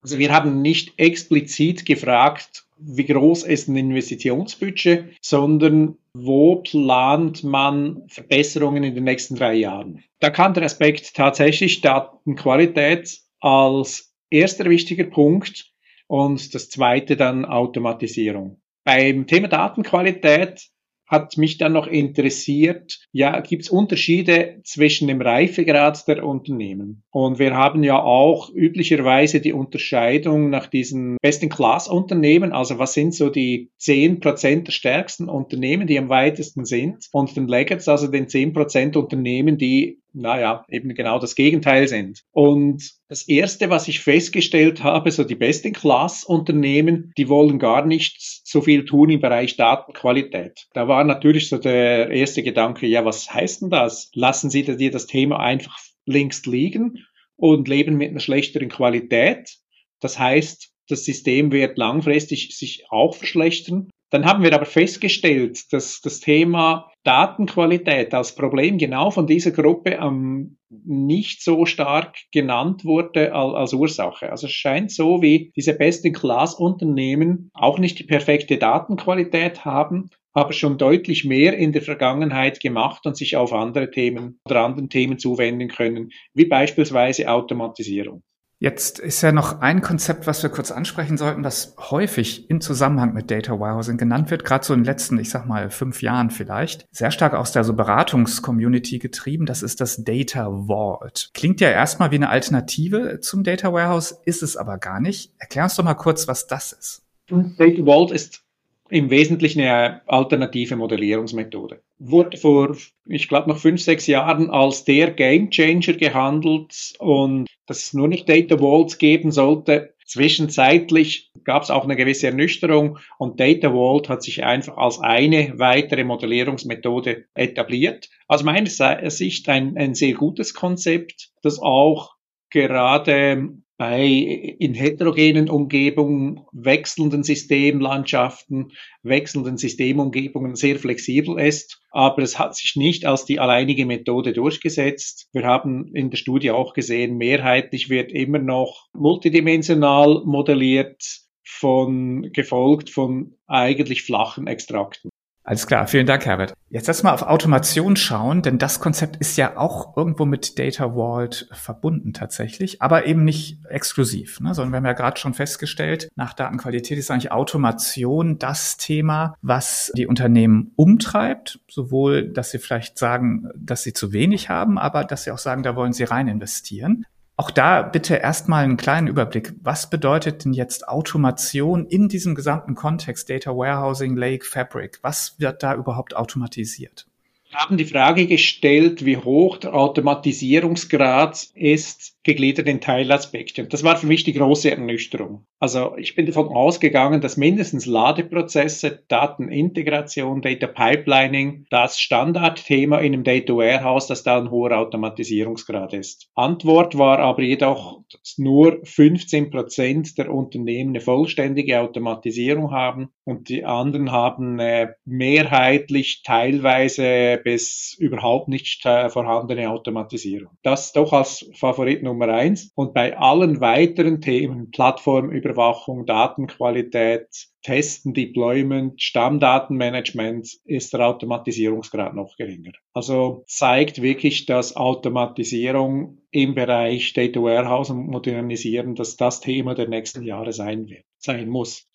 Also 0.00 0.18
wir 0.18 0.32
haben 0.32 0.62
nicht 0.62 0.98
explizit 0.98 1.84
gefragt, 1.84 2.64
wie 2.78 3.04
groß 3.04 3.42
ist 3.42 3.68
ein 3.68 3.76
Investitionsbudget, 3.76 5.16
sondern 5.20 5.98
wo 6.14 6.56
plant 6.56 7.42
man 7.42 8.02
Verbesserungen 8.08 8.84
in 8.84 8.94
den 8.94 9.04
nächsten 9.04 9.34
drei 9.34 9.54
Jahren. 9.54 10.04
Da 10.20 10.30
kann 10.30 10.54
der 10.54 10.62
Aspekt 10.62 11.14
tatsächlich 11.14 11.80
Datenqualität 11.80 13.18
als 13.40 14.14
erster 14.30 14.70
wichtiger 14.70 15.04
Punkt 15.04 15.72
und 16.06 16.54
das 16.54 16.70
zweite 16.70 17.16
dann 17.16 17.44
Automatisierung. 17.44 18.60
Beim 18.84 19.26
Thema 19.26 19.48
Datenqualität 19.48 20.68
hat 21.08 21.36
mich 21.38 21.58
dann 21.58 21.72
noch 21.72 21.86
interessiert, 21.86 23.00
ja, 23.12 23.40
gibt 23.40 23.62
es 23.62 23.70
Unterschiede 23.70 24.60
zwischen 24.62 25.08
dem 25.08 25.22
Reifegrad 25.22 26.06
der 26.06 26.24
Unternehmen? 26.24 27.02
Und 27.10 27.38
wir 27.38 27.54
haben 27.54 27.82
ja 27.82 28.00
auch 28.02 28.50
üblicherweise 28.54 29.40
die 29.40 29.54
Unterscheidung 29.54 30.50
nach 30.50 30.66
diesen 30.66 31.16
Best-in-Class-Unternehmen, 31.22 32.52
also 32.52 32.78
was 32.78 32.92
sind 32.92 33.14
so 33.14 33.30
die 33.30 33.70
zehn 33.78 34.20
Prozent 34.20 34.68
der 34.68 34.72
stärksten 34.72 35.28
Unternehmen, 35.28 35.86
die 35.86 35.98
am 35.98 36.10
weitesten 36.10 36.64
sind, 36.64 37.08
und 37.12 37.34
den 37.36 37.48
Laggards, 37.48 37.88
also 37.88 38.08
den 38.08 38.28
zehn 38.28 38.52
Prozent 38.52 38.96
Unternehmen, 38.96 39.56
die 39.56 40.00
naja, 40.12 40.64
eben 40.68 40.94
genau 40.94 41.18
das 41.18 41.34
Gegenteil 41.34 41.88
sind. 41.88 42.22
Und 42.32 42.92
das 43.08 43.28
Erste, 43.28 43.70
was 43.70 43.88
ich 43.88 44.00
festgestellt 44.00 44.82
habe, 44.82 45.10
so 45.10 45.24
die 45.24 45.34
Best-in-Class-Unternehmen, 45.34 47.12
die 47.16 47.28
wollen 47.28 47.58
gar 47.58 47.84
nicht 47.86 48.16
so 48.44 48.60
viel 48.60 48.84
tun 48.84 49.10
im 49.10 49.20
Bereich 49.20 49.56
Datenqualität. 49.56 50.66
Da 50.72 50.88
war 50.88 51.04
natürlich 51.04 51.48
so 51.48 51.58
der 51.58 52.10
erste 52.10 52.42
Gedanke, 52.42 52.86
ja, 52.86 53.04
was 53.04 53.32
heißt 53.32 53.62
denn 53.62 53.70
das? 53.70 54.10
Lassen 54.14 54.50
Sie 54.50 54.64
dir 54.64 54.90
das 54.90 55.06
Thema 55.06 55.40
einfach 55.40 55.78
links 56.06 56.44
liegen 56.46 57.04
und 57.36 57.68
leben 57.68 57.96
mit 57.96 58.10
einer 58.10 58.20
schlechteren 58.20 58.68
Qualität. 58.68 59.58
Das 60.00 60.18
heißt, 60.18 60.72
das 60.88 61.04
System 61.04 61.52
wird 61.52 61.76
langfristig 61.76 62.56
sich 62.56 62.84
auch 62.90 63.14
verschlechtern. 63.14 63.90
Dann 64.10 64.24
haben 64.24 64.42
wir 64.42 64.54
aber 64.54 64.64
festgestellt, 64.64 65.72
dass 65.72 66.00
das 66.00 66.20
Thema 66.20 66.90
Datenqualität 67.04 68.14
als 68.14 68.34
Problem 68.34 68.78
genau 68.78 69.10
von 69.10 69.26
dieser 69.26 69.50
Gruppe 69.50 69.98
ähm, 70.00 70.58
nicht 70.70 71.42
so 71.42 71.66
stark 71.66 72.16
genannt 72.32 72.84
wurde 72.84 73.34
als, 73.34 73.54
als 73.54 73.72
Ursache. 73.74 74.30
Also 74.30 74.46
es 74.46 74.52
scheint 74.52 74.90
so, 74.90 75.20
wie 75.20 75.52
diese 75.56 75.74
Best-in-Class-Unternehmen 75.74 77.50
auch 77.54 77.78
nicht 77.78 77.98
die 77.98 78.04
perfekte 78.04 78.56
Datenqualität 78.56 79.64
haben, 79.64 80.10
aber 80.32 80.52
schon 80.52 80.78
deutlich 80.78 81.24
mehr 81.24 81.56
in 81.56 81.72
der 81.72 81.82
Vergangenheit 81.82 82.60
gemacht 82.60 83.06
und 83.06 83.16
sich 83.16 83.36
auf 83.36 83.52
andere 83.52 83.90
Themen 83.90 84.40
oder 84.44 84.64
anderen 84.64 84.88
Themen 84.88 85.18
zuwenden 85.18 85.68
können, 85.68 86.10
wie 86.34 86.46
beispielsweise 86.46 87.30
Automatisierung. 87.30 88.22
Jetzt 88.60 88.98
ist 88.98 89.22
ja 89.22 89.30
noch 89.30 89.60
ein 89.60 89.82
Konzept, 89.82 90.26
was 90.26 90.42
wir 90.42 90.50
kurz 90.50 90.72
ansprechen 90.72 91.16
sollten, 91.16 91.44
was 91.44 91.76
häufig 91.78 92.50
im 92.50 92.60
Zusammenhang 92.60 93.14
mit 93.14 93.30
Data 93.30 93.60
Warehousing 93.60 93.98
genannt 93.98 94.32
wird, 94.32 94.44
gerade 94.44 94.64
so 94.64 94.74
in 94.74 94.80
den 94.80 94.86
letzten, 94.86 95.16
ich 95.20 95.30
sag 95.30 95.46
mal, 95.46 95.70
fünf 95.70 96.02
Jahren 96.02 96.30
vielleicht, 96.30 96.84
sehr 96.90 97.12
stark 97.12 97.34
aus 97.34 97.52
der 97.52 97.62
so 97.62 97.74
Beratungscommunity 97.74 98.98
getrieben. 98.98 99.46
Das 99.46 99.62
ist 99.62 99.80
das 99.80 100.02
Data 100.02 100.50
Vault. 100.66 101.30
Klingt 101.34 101.60
ja 101.60 101.70
erstmal 101.70 102.10
wie 102.10 102.16
eine 102.16 102.30
Alternative 102.30 103.20
zum 103.20 103.44
Data 103.44 103.72
Warehouse, 103.72 104.20
ist 104.24 104.42
es 104.42 104.56
aber 104.56 104.78
gar 104.78 105.00
nicht. 105.00 105.32
Erklär 105.38 105.64
uns 105.64 105.76
doch 105.76 105.84
mal 105.84 105.94
kurz, 105.94 106.26
was 106.26 106.48
das 106.48 106.72
ist. 106.72 107.02
Data 107.30 107.84
Vault 107.84 108.10
ist 108.10 108.42
im 108.90 109.10
Wesentlichen 109.10 109.60
eine 109.60 110.02
alternative 110.08 110.76
Modellierungsmethode. 110.76 111.82
Wurde 111.98 112.36
vor, 112.36 112.76
ich 113.06 113.28
glaube, 113.28 113.48
noch 113.48 113.58
fünf, 113.58 113.82
sechs 113.82 114.06
Jahren 114.06 114.50
als 114.50 114.84
der 114.84 115.10
Game 115.10 115.50
Changer 115.50 115.94
gehandelt 115.94 116.94
und 116.98 117.46
dass 117.66 117.84
es 117.84 117.94
nur 117.94 118.08
nicht 118.08 118.28
Data 118.28 118.60
Vaults 118.60 118.98
geben 118.98 119.30
sollte. 119.30 119.94
Zwischenzeitlich 120.06 121.30
gab 121.44 121.62
es 121.62 121.70
auch 121.70 121.84
eine 121.84 121.96
gewisse 121.96 122.28
Ernüchterung 122.28 122.98
und 123.18 123.38
Data 123.40 123.72
Vault 123.72 124.08
hat 124.08 124.22
sich 124.22 124.42
einfach 124.42 124.78
als 124.78 125.00
eine 125.00 125.58
weitere 125.58 126.04
Modellierungsmethode 126.04 127.26
etabliert. 127.34 128.08
Aus 128.26 128.42
meiner 128.42 128.70
Sicht 129.10 129.48
ein, 129.50 129.76
ein 129.76 129.94
sehr 129.94 130.14
gutes 130.14 130.54
Konzept, 130.54 131.32
das 131.42 131.58
auch 131.58 132.16
gerade 132.48 133.58
bei 133.78 134.04
in 134.06 134.74
heterogenen 134.74 135.48
Umgebungen, 135.48 136.40
wechselnden 136.52 137.22
Systemlandschaften, 137.22 138.72
wechselnden 139.04 139.56
Systemumgebungen 139.56 140.56
sehr 140.56 140.80
flexibel 140.80 141.38
ist. 141.38 141.80
Aber 141.92 142.22
es 142.22 142.40
hat 142.40 142.56
sich 142.56 142.74
nicht 142.74 143.06
als 143.06 143.24
die 143.24 143.38
alleinige 143.38 143.86
Methode 143.86 144.32
durchgesetzt. 144.32 145.28
Wir 145.32 145.44
haben 145.44 145.94
in 145.94 146.10
der 146.10 146.18
Studie 146.18 146.50
auch 146.50 146.74
gesehen, 146.74 147.16
mehrheitlich 147.18 147.88
wird 147.88 148.10
immer 148.10 148.40
noch 148.40 148.88
multidimensional 148.92 150.22
modelliert 150.24 151.00
von, 151.44 152.32
gefolgt 152.32 152.90
von 152.90 153.36
eigentlich 153.46 154.02
flachen 154.02 154.48
Extrakten. 154.48 155.08
Alles 155.48 155.66
klar, 155.66 155.86
vielen 155.86 156.04
Dank, 156.04 156.26
Herbert. 156.26 156.52
Jetzt 156.68 156.88
lass 156.88 157.02
mal 157.02 157.14
auf 157.14 157.22
Automation 157.22 157.96
schauen, 157.96 158.42
denn 158.42 158.58
das 158.58 158.80
Konzept 158.80 159.16
ist 159.16 159.38
ja 159.38 159.56
auch 159.56 159.96
irgendwo 159.96 160.26
mit 160.26 160.58
Data 160.58 160.92
Vault 160.92 161.48
verbunden 161.52 162.12
tatsächlich, 162.12 162.82
aber 162.82 163.06
eben 163.06 163.24
nicht 163.24 163.64
exklusiv, 163.66 164.40
ne? 164.40 164.52
sondern 164.52 164.74
wir 164.74 164.76
haben 164.76 164.84
ja 164.84 164.92
gerade 164.92 165.18
schon 165.18 165.32
festgestellt, 165.32 166.10
nach 166.16 166.34
Datenqualität 166.34 166.98
ist 166.98 167.10
eigentlich 167.10 167.32
Automation 167.32 168.38
das 168.38 168.76
Thema, 168.76 169.36
was 169.40 169.90
die 169.96 170.06
Unternehmen 170.06 170.72
umtreibt, 170.76 171.60
sowohl, 171.66 172.28
dass 172.28 172.50
sie 172.50 172.58
vielleicht 172.58 172.98
sagen, 172.98 173.48
dass 173.56 173.82
sie 173.82 173.94
zu 173.94 174.12
wenig 174.12 174.50
haben, 174.50 174.76
aber 174.76 175.02
dass 175.02 175.24
sie 175.24 175.30
auch 175.30 175.38
sagen, 175.38 175.62
da 175.62 175.74
wollen 175.74 175.94
sie 175.94 176.04
rein 176.04 176.28
investieren. 176.28 177.06
Auch 177.40 177.52
da 177.52 177.82
bitte 177.82 178.16
erstmal 178.16 178.64
einen 178.64 178.76
kleinen 178.76 179.06
Überblick. 179.06 179.52
Was 179.62 179.88
bedeutet 179.88 180.44
denn 180.44 180.52
jetzt 180.52 180.88
Automation 180.88 181.86
in 181.86 182.08
diesem 182.08 182.34
gesamten 182.34 182.74
Kontext 182.74 183.30
Data 183.30 183.52
Warehousing, 183.52 184.16
Lake, 184.16 184.44
Fabric? 184.44 184.98
Was 185.02 185.36
wird 185.38 185.62
da 185.62 185.76
überhaupt 185.76 186.16
automatisiert? 186.16 187.06
Wir 187.48 187.60
haben 187.60 187.76
die 187.76 187.84
Frage 187.84 188.26
gestellt, 188.26 189.04
wie 189.04 189.18
hoch 189.18 189.56
der 189.56 189.72
Automatisierungsgrad 189.72 191.50
ist, 191.54 192.17
gegliedert 192.28 192.68
in 192.68 192.82
Teilaspekte. 192.82 193.62
Und 193.62 193.72
das 193.72 193.84
war 193.84 193.96
für 193.96 194.06
mich 194.06 194.22
die 194.22 194.34
große 194.34 194.70
Ernüchterung. 194.70 195.46
Also 195.58 195.96
ich 195.96 196.14
bin 196.14 196.26
davon 196.26 196.48
ausgegangen, 196.48 197.22
dass 197.22 197.38
mindestens 197.38 197.86
Ladeprozesse, 197.86 199.02
Datenintegration, 199.08 200.42
Data 200.42 200.66
Pipelining 200.66 201.64
das 201.70 201.98
Standardthema 201.98 202.98
in 202.98 203.14
einem 203.14 203.24
Data 203.24 203.54
Warehouse, 203.54 204.08
dass 204.08 204.24
da 204.24 204.36
ein 204.36 204.50
hoher 204.50 204.78
Automatisierungsgrad 204.78 205.94
ist. 205.94 206.28
Antwort 206.34 206.98
war 206.98 207.18
aber 207.18 207.42
jedoch, 207.42 208.02
dass 208.12 208.36
nur 208.36 208.80
15 208.84 209.50
Prozent 209.50 210.18
der 210.18 210.30
Unternehmen 210.30 210.90
eine 210.90 211.00
vollständige 211.00 211.80
Automatisierung 211.80 212.72
haben 212.72 213.08
und 213.24 213.48
die 213.48 213.64
anderen 213.64 214.12
haben 214.12 214.58
äh, 214.58 214.88
mehrheitlich 215.06 216.22
teilweise 216.24 217.40
bis 217.42 217.96
überhaupt 217.98 218.48
nicht 218.48 218.84
äh, 218.84 219.08
vorhandene 219.08 219.70
Automatisierung. 219.70 220.50
Das 220.62 220.92
doch 220.92 221.14
als 221.14 221.50
Favorit 221.54 222.02
Nummer 222.18 222.34
eins. 222.34 222.72
Und 222.74 222.94
bei 222.94 223.16
allen 223.16 223.60
weiteren 223.60 224.20
Themen, 224.20 224.70
Plattformüberwachung, 224.70 226.04
Datenqualität, 226.04 227.28
Testen, 227.62 228.12
Deployment, 228.12 229.00
Stammdatenmanagement, 229.00 230.48
ist 230.64 230.92
der 230.92 231.06
Automatisierungsgrad 231.06 232.14
noch 232.14 232.36
geringer. 232.36 232.72
Also 232.92 233.44
zeigt 233.46 234.02
wirklich, 234.02 234.46
dass 234.46 234.76
Automatisierung 234.76 236.18
im 236.30 236.54
Bereich 236.54 237.12
Data 237.12 237.40
Warehouse 237.40 237.90
und 237.90 238.08
Modernisieren, 238.08 238.94
dass 238.94 239.16
das 239.16 239.40
Thema 239.40 239.74
der 239.74 239.88
nächsten 239.88 240.22
Jahre 240.22 240.52
sein 240.52 240.88
wird, 240.88 241.04
sein 241.18 241.48
muss. 241.48 241.86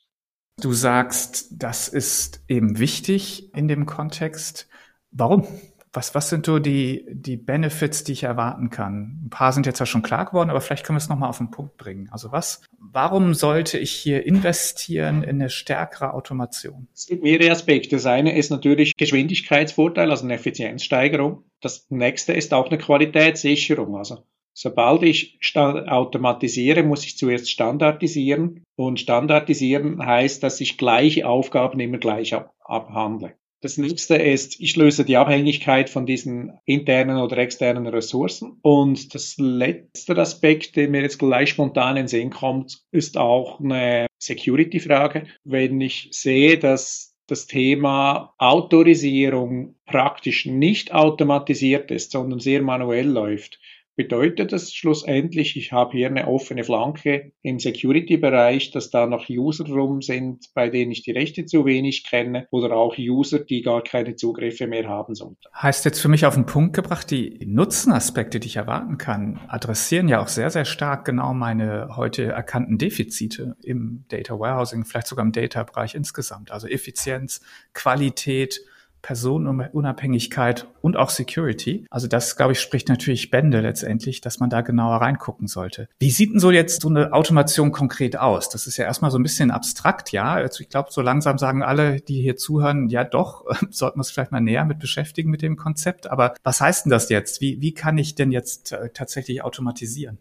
Du 0.61 0.71
sagst, 0.71 1.47
das 1.51 1.87
ist 1.87 2.43
eben 2.47 2.79
wichtig 2.79 3.53
in 3.55 3.67
dem 3.67 3.85
Kontext. 3.85 4.69
Warum? 5.11 5.45
Was, 5.93 6.15
was 6.15 6.29
sind 6.29 6.47
so 6.47 6.57
die, 6.57 7.05
die 7.07 7.37
Benefits, 7.37 8.03
die 8.03 8.13
ich 8.13 8.23
erwarten 8.23 8.71
kann? 8.71 9.21
Ein 9.25 9.29
paar 9.29 9.53
sind 9.53 9.67
jetzt 9.67 9.79
ja 9.79 9.85
schon 9.85 10.01
klar 10.01 10.25
geworden, 10.25 10.49
aber 10.49 10.59
vielleicht 10.59 10.85
können 10.85 10.97
wir 10.97 11.01
es 11.01 11.09
nochmal 11.09 11.29
auf 11.29 11.37
den 11.37 11.51
Punkt 11.51 11.77
bringen. 11.77 12.09
Also 12.11 12.31
was, 12.31 12.63
warum 12.79 13.35
sollte 13.35 13.77
ich 13.77 13.91
hier 13.91 14.25
investieren 14.25 15.21
in 15.23 15.35
eine 15.41 15.51
stärkere 15.51 16.13
Automation? 16.13 16.87
Es 16.95 17.05
gibt 17.05 17.21
mehrere 17.21 17.51
Aspekte. 17.51 17.95
Das 17.95 18.07
eine 18.07 18.35
ist 18.35 18.49
natürlich 18.49 18.97
Geschwindigkeitsvorteil, 18.97 20.09
also 20.09 20.23
eine 20.23 20.33
Effizienzsteigerung. 20.33 21.43
Das 21.61 21.85
nächste 21.89 22.33
ist 22.33 22.53
auch 22.53 22.67
eine 22.67 22.79
Qualitätssicherung. 22.79 23.95
Also 23.95 24.23
Sobald 24.55 25.01
ich 25.01 25.39
automatisiere, 25.55 26.83
muss 26.83 27.05
ich 27.05 27.17
zuerst 27.17 27.49
standardisieren. 27.49 28.63
Und 28.75 28.99
standardisieren 28.99 30.05
heißt, 30.05 30.43
dass 30.43 30.61
ich 30.61 30.77
gleiche 30.77 31.27
Aufgaben 31.27 31.79
immer 31.79 31.97
gleich 31.97 32.35
abhandle. 32.59 33.35
Das 33.63 33.77
nächste 33.77 34.15
ist, 34.15 34.59
ich 34.59 34.75
löse 34.75 35.05
die 35.05 35.15
Abhängigkeit 35.15 35.89
von 35.89 36.05
diesen 36.05 36.51
internen 36.65 37.15
oder 37.15 37.37
externen 37.37 37.87
Ressourcen. 37.87 38.59
Und 38.61 39.15
das 39.15 39.35
letzte 39.37 40.17
Aspekt, 40.17 40.75
der 40.75 40.89
mir 40.89 41.01
jetzt 41.01 41.17
gleich 41.17 41.51
spontan 41.51 41.95
in 41.95 42.03
den 42.03 42.07
Sinn 42.09 42.29
kommt, 42.29 42.83
ist 42.91 43.17
auch 43.17 43.61
eine 43.61 44.07
Security-Frage. 44.19 45.27
Wenn 45.45 45.79
ich 45.79 46.09
sehe, 46.11 46.57
dass 46.57 47.15
das 47.27 47.47
Thema 47.47 48.33
Autorisierung 48.37 49.75
praktisch 49.85 50.45
nicht 50.45 50.93
automatisiert 50.93 51.89
ist, 51.89 52.11
sondern 52.11 52.39
sehr 52.39 52.61
manuell 52.61 53.07
läuft, 53.07 53.61
bedeutet 53.95 54.51
das 54.51 54.73
schlussendlich, 54.73 55.55
ich 55.55 55.71
habe 55.71 55.91
hier 55.91 56.07
eine 56.07 56.27
offene 56.27 56.63
Flanke 56.63 57.31
im 57.41 57.59
Security-Bereich, 57.59 58.71
dass 58.71 58.89
da 58.89 59.05
noch 59.05 59.29
User 59.29 59.65
rum 59.67 60.01
sind, 60.01 60.53
bei 60.53 60.69
denen 60.69 60.91
ich 60.91 61.03
die 61.03 61.11
Rechte 61.11 61.45
zu 61.45 61.65
wenig 61.65 62.03
kenne 62.03 62.47
oder 62.51 62.75
auch 62.75 62.97
User, 62.97 63.39
die 63.39 63.61
gar 63.61 63.83
keine 63.83 64.15
Zugriffe 64.15 64.67
mehr 64.67 64.87
haben 64.87 65.15
sollten. 65.15 65.37
Heißt 65.55 65.85
jetzt 65.85 65.99
für 65.99 66.07
mich 66.07 66.25
auf 66.25 66.33
den 66.33 66.45
Punkt 66.45 66.75
gebracht, 66.75 67.11
die 67.11 67.39
Nutzenaspekte, 67.45 68.39
die 68.39 68.47
ich 68.47 68.55
erwarten 68.55 68.97
kann, 68.97 69.39
adressieren 69.47 70.07
ja 70.07 70.21
auch 70.21 70.27
sehr, 70.27 70.49
sehr 70.49 70.65
stark 70.65 71.05
genau 71.05 71.33
meine 71.33 71.95
heute 71.95 72.23
erkannten 72.25 72.77
Defizite 72.77 73.55
im 73.63 74.05
Data 74.09 74.39
Warehousing, 74.39 74.85
vielleicht 74.85 75.07
sogar 75.07 75.25
im 75.25 75.31
Data-Bereich 75.31 75.95
insgesamt. 75.95 76.51
Also 76.51 76.67
Effizienz, 76.67 77.41
Qualität, 77.73 78.61
Personenunabhängigkeit 79.03 80.65
und 80.81 80.97
auch 80.97 81.09
Security. 81.09 81.85
Also 81.89 82.07
das, 82.07 82.37
glaube 82.37 82.53
ich, 82.53 82.61
spricht 82.61 82.87
natürlich 82.87 83.29
Bände 83.29 83.59
letztendlich, 83.59 84.21
dass 84.21 84.39
man 84.39 84.49
da 84.49 84.61
genauer 84.61 84.95
reingucken 84.95 85.47
sollte. 85.47 85.89
Wie 85.99 86.09
sieht 86.09 86.31
denn 86.31 86.39
so 86.39 86.49
jetzt 86.49 86.81
so 86.81 86.89
eine 86.89 87.11
Automation 87.11 87.73
konkret 87.73 88.17
aus? 88.17 88.49
Das 88.49 88.65
ist 88.65 88.77
ja 88.77 88.85
erstmal 88.85 89.11
so 89.11 89.19
ein 89.19 89.23
bisschen 89.23 89.51
abstrakt, 89.51 90.13
ja. 90.13 90.33
Also 90.33 90.61
ich 90.61 90.69
glaube, 90.69 90.89
so 90.91 91.01
langsam 91.01 91.37
sagen 91.37 91.63
alle, 91.63 91.99
die 91.99 92.21
hier 92.21 92.37
zuhören, 92.37 92.89
ja 92.89 93.03
doch, 93.03 93.45
sollten 93.69 93.97
wir 93.97 93.99
uns 93.99 94.11
vielleicht 94.11 94.31
mal 94.31 94.39
näher 94.39 94.65
mit 94.65 94.79
beschäftigen 94.79 95.29
mit 95.29 95.41
dem 95.41 95.57
Konzept. 95.57 96.09
Aber 96.09 96.33
was 96.43 96.61
heißt 96.61 96.85
denn 96.85 96.91
das 96.91 97.09
jetzt? 97.09 97.41
Wie, 97.41 97.61
wie 97.61 97.73
kann 97.73 97.97
ich 97.97 98.15
denn 98.15 98.31
jetzt 98.31 98.71
äh, 98.71 98.89
tatsächlich 98.93 99.43
automatisieren? 99.43 100.17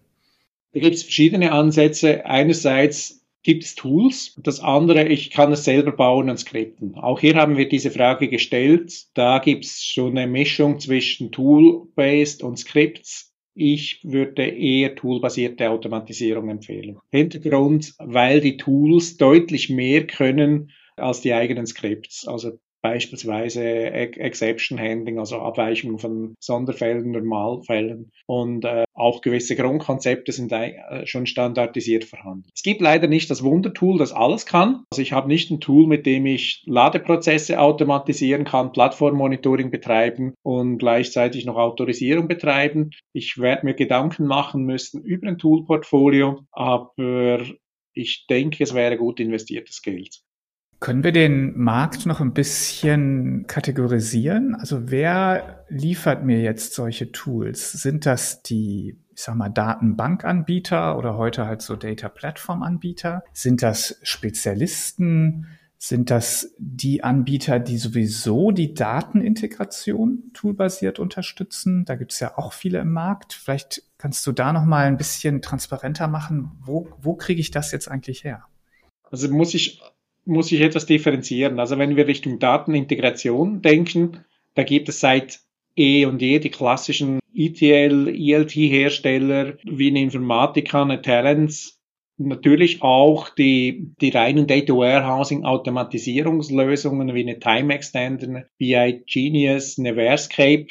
Da 0.73 0.81
gibt 0.81 0.97
es 0.97 1.05
verschiedene 1.05 1.53
Ansätze. 1.53 2.27
Einerseits 2.27 3.22
gibt 3.43 3.65
es 3.65 3.75
Tools. 3.75 4.39
Das 4.43 4.61
andere, 4.61 5.09
ich 5.09 5.31
kann 5.31 5.53
es 5.53 5.65
selber 5.65 5.93
bauen 5.93 6.31
und 6.31 6.39
skripten. 6.39 6.95
Auch 6.95 7.21
hier 7.21 7.35
haben 7.35 7.57
wir 7.57 7.69
diese 7.69 7.91
Frage 7.91 8.29
gestellt. 8.29 8.93
Da 9.15 9.39
gibt 9.39 9.65
es 9.65 9.85
schon 9.85 10.17
eine 10.17 10.31
Mischung 10.31 10.79
zwischen 10.79 11.33
Tool-based 11.33 12.43
und 12.43 12.59
Scripts. 12.59 13.35
Ich 13.55 14.01
würde 14.03 14.47
eher 14.47 14.95
toolbasierte 14.95 15.69
Automatisierung 15.71 16.49
empfehlen. 16.49 16.99
Hintergrund, 17.11 17.95
weil 17.99 18.41
die 18.41 18.57
Tools 18.57 19.19
deutlich 19.19 19.69
mehr 19.69 20.07
können 20.07 20.71
als 20.97 21.21
die 21.21 21.35
eigenen 21.35 21.67
Scripts. 21.67 22.27
Also 22.27 22.53
beispielsweise 22.83 23.63
Exception 23.63 24.79
Handling, 24.79 25.19
also 25.19 25.39
Abweichungen 25.39 25.99
von 25.99 26.35
Sonderfällen, 26.41 27.13
Normalfällen 27.13 28.11
und 28.27 28.65
äh, 28.65 28.85
auch 28.93 29.21
gewisse 29.21 29.57
Grundkonzepte 29.57 30.33
sind 30.33 30.53
äh, 30.53 31.07
schon 31.07 31.27
standardisiert 31.27 32.05
vorhanden. 32.05 32.49
Es 32.55 32.63
gibt 32.63 32.81
leider 32.81 33.07
nicht 33.07 33.31
das 33.31 33.43
Wundertool, 33.43 33.99
das 33.99 34.13
alles 34.13 34.47
kann. 34.47 34.85
Also 34.93 35.01
ich 35.01 35.13
habe 35.13 35.29
nicht 35.29 35.51
ein 35.51 35.61
Tool, 35.61 35.87
mit 35.87 36.07
dem 36.07 36.27
ich 36.27 36.63
Ladeprozesse 36.67 37.61
automatisieren 37.61 38.45
kann, 38.45 38.73
Plattformmonitoring 38.73 39.71
betreiben 39.71 40.35
und 40.43 40.79
gleichzeitig 40.79 41.47
noch 41.47 41.57
Autorisierung 41.57 42.29
betreiben. 42.29 42.91
Ich 43.13 43.39
werde 43.39 43.65
mir 43.65 43.75
Gedanken 43.75 44.27
machen 44.27 44.65
müssen 44.65 45.03
über 45.03 45.29
ein 45.29 45.39
Toolportfolio, 45.39 46.41
aber 46.51 47.45
ich 47.95 48.27
denke, 48.29 48.65
es 48.65 48.75
wäre 48.75 48.97
gut 48.97 49.21
investiertes 49.21 49.83
Geld. 49.83 50.23
Können 50.83 51.05
wir 51.05 51.13
den 51.13 51.57
Markt 51.57 52.07
noch 52.07 52.21
ein 52.21 52.33
bisschen 52.33 53.47
kategorisieren? 53.47 54.57
Also 54.57 54.91
wer 54.91 55.65
liefert 55.69 56.25
mir 56.25 56.41
jetzt 56.41 56.75
solche 56.75 57.13
Tools? 57.13 57.71
Sind 57.71 58.05
das 58.05 58.43
die, 58.43 58.99
ich 59.15 59.23
sag 59.23 59.37
mal, 59.37 59.49
Datenbankanbieter 59.49 60.99
oder 60.99 61.17
heute 61.17 61.47
halt 61.47 61.63
so 61.63 61.77
Data 61.77 62.09
Platform 62.09 62.65
Anbieter? 62.65 63.23
Sind 63.33 63.63
das 63.63 64.01
Spezialisten? 64.03 65.47
Sind 65.79 66.11
das 66.11 66.53
die 66.59 67.05
Anbieter, 67.05 67.61
die 67.61 67.79
sowieso 67.79 68.51
die 68.51 68.75
Datenintegration 68.75 70.33
toolbasiert 70.35 70.99
unterstützen? 70.99 71.85
Da 71.85 71.95
gibt 71.95 72.11
es 72.11 72.19
ja 72.19 72.37
auch 72.37 72.53
viele 72.53 72.81
im 72.81 72.91
Markt. 72.91 73.35
Vielleicht 73.35 73.85
kannst 73.99 74.27
du 74.27 74.33
da 74.33 74.53
noch 74.53 74.65
mal 74.65 74.87
ein 74.87 74.97
bisschen 74.97 75.43
transparenter 75.43 76.09
machen. 76.09 76.51
Wo, 76.61 76.89
wo 77.01 77.15
kriege 77.15 77.41
ich 77.41 77.53
das 77.53 77.71
jetzt 77.71 77.87
eigentlich 77.87 78.25
her? 78.25 78.47
Also 79.13 79.29
muss 79.29 79.55
ich 79.55 79.81
muss 80.25 80.53
ich 80.53 80.61
etwas 80.61 80.87
differenzieren. 80.87 81.59
Also 81.59 81.79
wenn 81.79 81.97
wir 81.97 82.07
Richtung 82.07 82.39
Datenintegration 82.39 83.63
denken, 83.63 84.25
da 84.55 84.63
gibt 84.63 84.89
es 84.89 85.01
seit 85.01 85.41
E 85.77 86.05
und 86.05 86.23
E, 86.23 86.39
die 86.39 86.51
klassischen 86.51 87.21
ETL, 87.35 88.09
ELT-Hersteller 88.09 89.55
wie 89.65 89.89
eine 89.89 90.03
Informatica, 90.03 90.83
eine 90.83 91.01
Talents, 91.01 91.83
natürlich 92.19 92.83
auch 92.83 93.31
die, 93.31 93.91
die 94.01 94.11
reinen 94.11 94.47
Data 94.47 94.75
Warehousing 94.75 95.45
Automatisierungslösungen 95.45 97.15
wie 97.15 97.23
eine 97.23 97.39
Time 97.39 97.75
Extender, 97.75 98.29
eine 98.29 98.47
BI 98.59 99.03
Genius, 99.07 99.79
eine 99.79 99.95
Verscape, 99.95 100.67